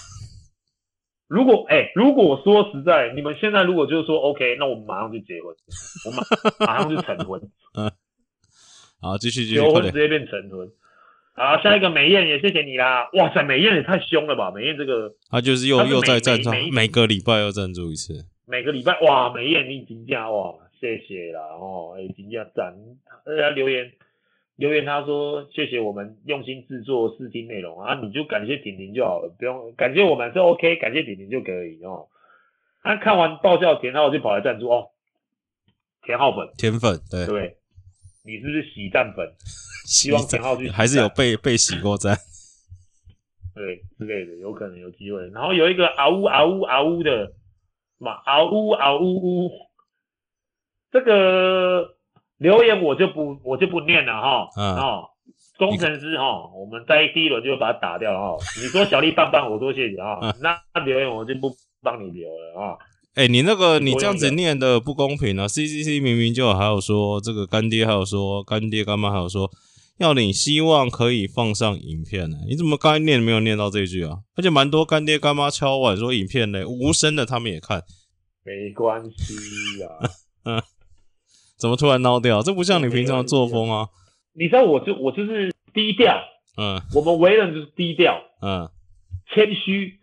[1.27, 5.55] 如果哎、欸，如果说实在，你们现在如果就是说 OK，那我们马上就结婚，
[6.05, 7.41] 我马马上就成婚。
[7.77, 7.89] 嗯，
[8.99, 10.69] 好，继续继续，求婚直接变成婚。
[11.33, 13.09] 好，下一个美艳也谢谢你啦。
[13.13, 14.51] 哇塞，美艳也太凶了吧！
[14.51, 18.25] 美艳这个，他就是又又在赞助，每个礼拜又赞助一次。
[18.45, 22.75] 每个礼拜哇，美艳你评价哇，谢谢啦哦，哎评价赞，
[23.25, 23.89] 大家留言。
[24.61, 32.07] 留言他说谢谢我们用心制作试听内容啊，你就感谢婷婷就好了，不用感谢我们是 OK，感谢婷婷就可以哦。
[32.83, 34.91] 他、啊、看完爆笑田浩就跑来赞助哦，
[36.03, 37.57] 田浩粉，田粉对对，
[38.23, 39.27] 你是不是洗蛋粉？
[39.89, 42.15] 希望田浩去还是有被被洗过赞，
[43.55, 45.27] 对之类的，有可能有机会。
[45.29, 47.33] 然后有一个嗷呜嗷呜嗷呜的
[47.97, 49.49] 嘛，嗷呜嗷呜呜，
[50.91, 51.97] 这个。
[52.41, 55.03] 留言我就不我就不念了哈，嗯、哦，
[55.59, 58.37] 工程师哈，我们在第一轮就把它打掉了哈。
[58.59, 60.19] 你说小丽棒棒，我多谢谢哈。
[60.41, 62.73] 那、嗯、留言我就不帮你留了啊。
[63.13, 69.47] 哎、欸，你那个你这样子念的不公平啊！C C C 明明就还有说这个干爹，还有说干爹干妈，还有说
[69.99, 72.37] 要你希望可以放上影片呢。
[72.49, 74.17] 你怎么刚才念没有念到这句啊？
[74.35, 77.83] 而且蛮多干爹干妈敲碗说影片呢无声的，他们也看。
[78.43, 80.09] 没关系啊。
[80.45, 80.63] 嗯。
[81.61, 82.41] 怎么突然闹掉？
[82.41, 83.87] 这不像你平常的作风啊！
[84.33, 86.17] 你知道我就我就是低调，
[86.57, 88.67] 嗯，我们为人就是低调，嗯，
[89.31, 89.99] 谦虚，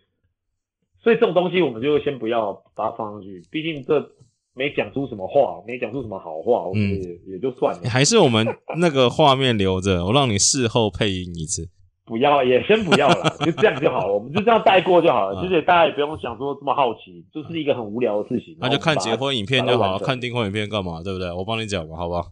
[1.03, 3.43] 所以这种东西我们就先不要把它放上去。
[3.51, 4.09] 毕竟这
[4.53, 7.89] 没讲出什么话，没讲出什么好话，我觉得也就算了。
[7.89, 8.47] 还是我们
[8.79, 11.69] 那个画面留着，我让你事后配音一次。
[12.09, 14.13] 不要，也先不要了， 就这样就好了。
[14.13, 15.39] 我们就这样带过就好了。
[15.43, 18.57] 其实大家也不用想说这么好奇，就是一个很无聊的事情。
[18.59, 21.03] 那就看结婚影片就好了，看订婚影片干嘛？
[21.03, 21.31] 对不对？
[21.31, 22.23] 我帮你讲吧，好吧？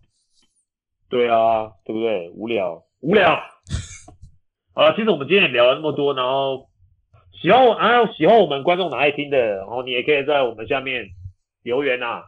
[1.10, 2.32] 对啊，对不对？
[2.32, 3.40] 无聊，无聊。
[4.74, 6.68] 好了，其实我们今天也聊了那么多，然后
[7.40, 11.06] 喜欢我，啊，喜欢我们观众哪爱听的，然后你也可以在我们下面
[11.62, 12.24] 留言啊。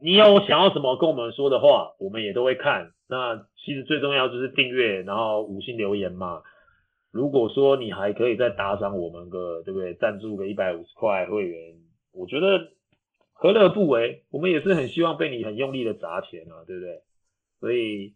[0.00, 2.92] 你有想要什么跟我们说的话，我们也都会看。
[3.08, 6.42] 那其实最重要就是订阅，然后五星留言嘛。
[7.10, 9.94] 如果说你还可以再打赏我们个，对不对？
[9.94, 11.74] 赞助个一百五十块会员，
[12.12, 12.46] 我觉得
[13.32, 14.24] 何乐不为。
[14.30, 17.02] 我们也是很希望被你很用力的砸钱啊，对不对？
[17.60, 18.14] 所以，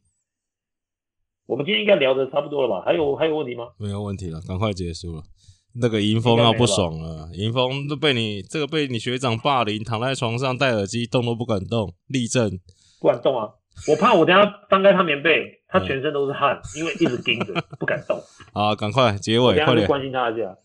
[1.47, 2.83] 我们今天应该聊的差不多了吧？
[2.85, 3.69] 还有还有问题吗？
[3.79, 5.23] 没有问题了，赶快结束了。
[5.75, 12.61] 那个迎风要不爽了，迎风都被你这个被你学长霸凌，躺在床上戴耳机动都不敢动，立正
[13.01, 13.55] 不敢动啊！
[13.89, 18.19] 我怕我等下翻开他棉被，他全身都是汗，嗯、因为一直盯着不敢动。
[18.55, 20.57] 好，赶快结尾，快点关心他一下。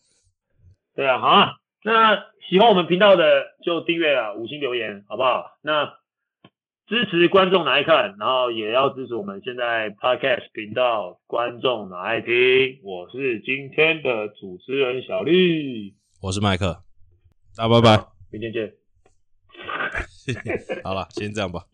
[0.95, 1.53] 对啊，好啊。
[1.83, 2.15] 那
[2.49, 5.57] 喜欢我们频道的就订阅啊，五星留言好不好？
[5.61, 5.93] 那。
[6.89, 12.31] 支持观众哪爱看，然后也要支持我们现在 Podcast 频道观众哪爱听。
[12.81, 16.81] 我是今天的主持人小绿，我是麦克，
[17.57, 18.73] 大家拜拜，明天见。
[20.81, 21.65] 好了，先这样吧。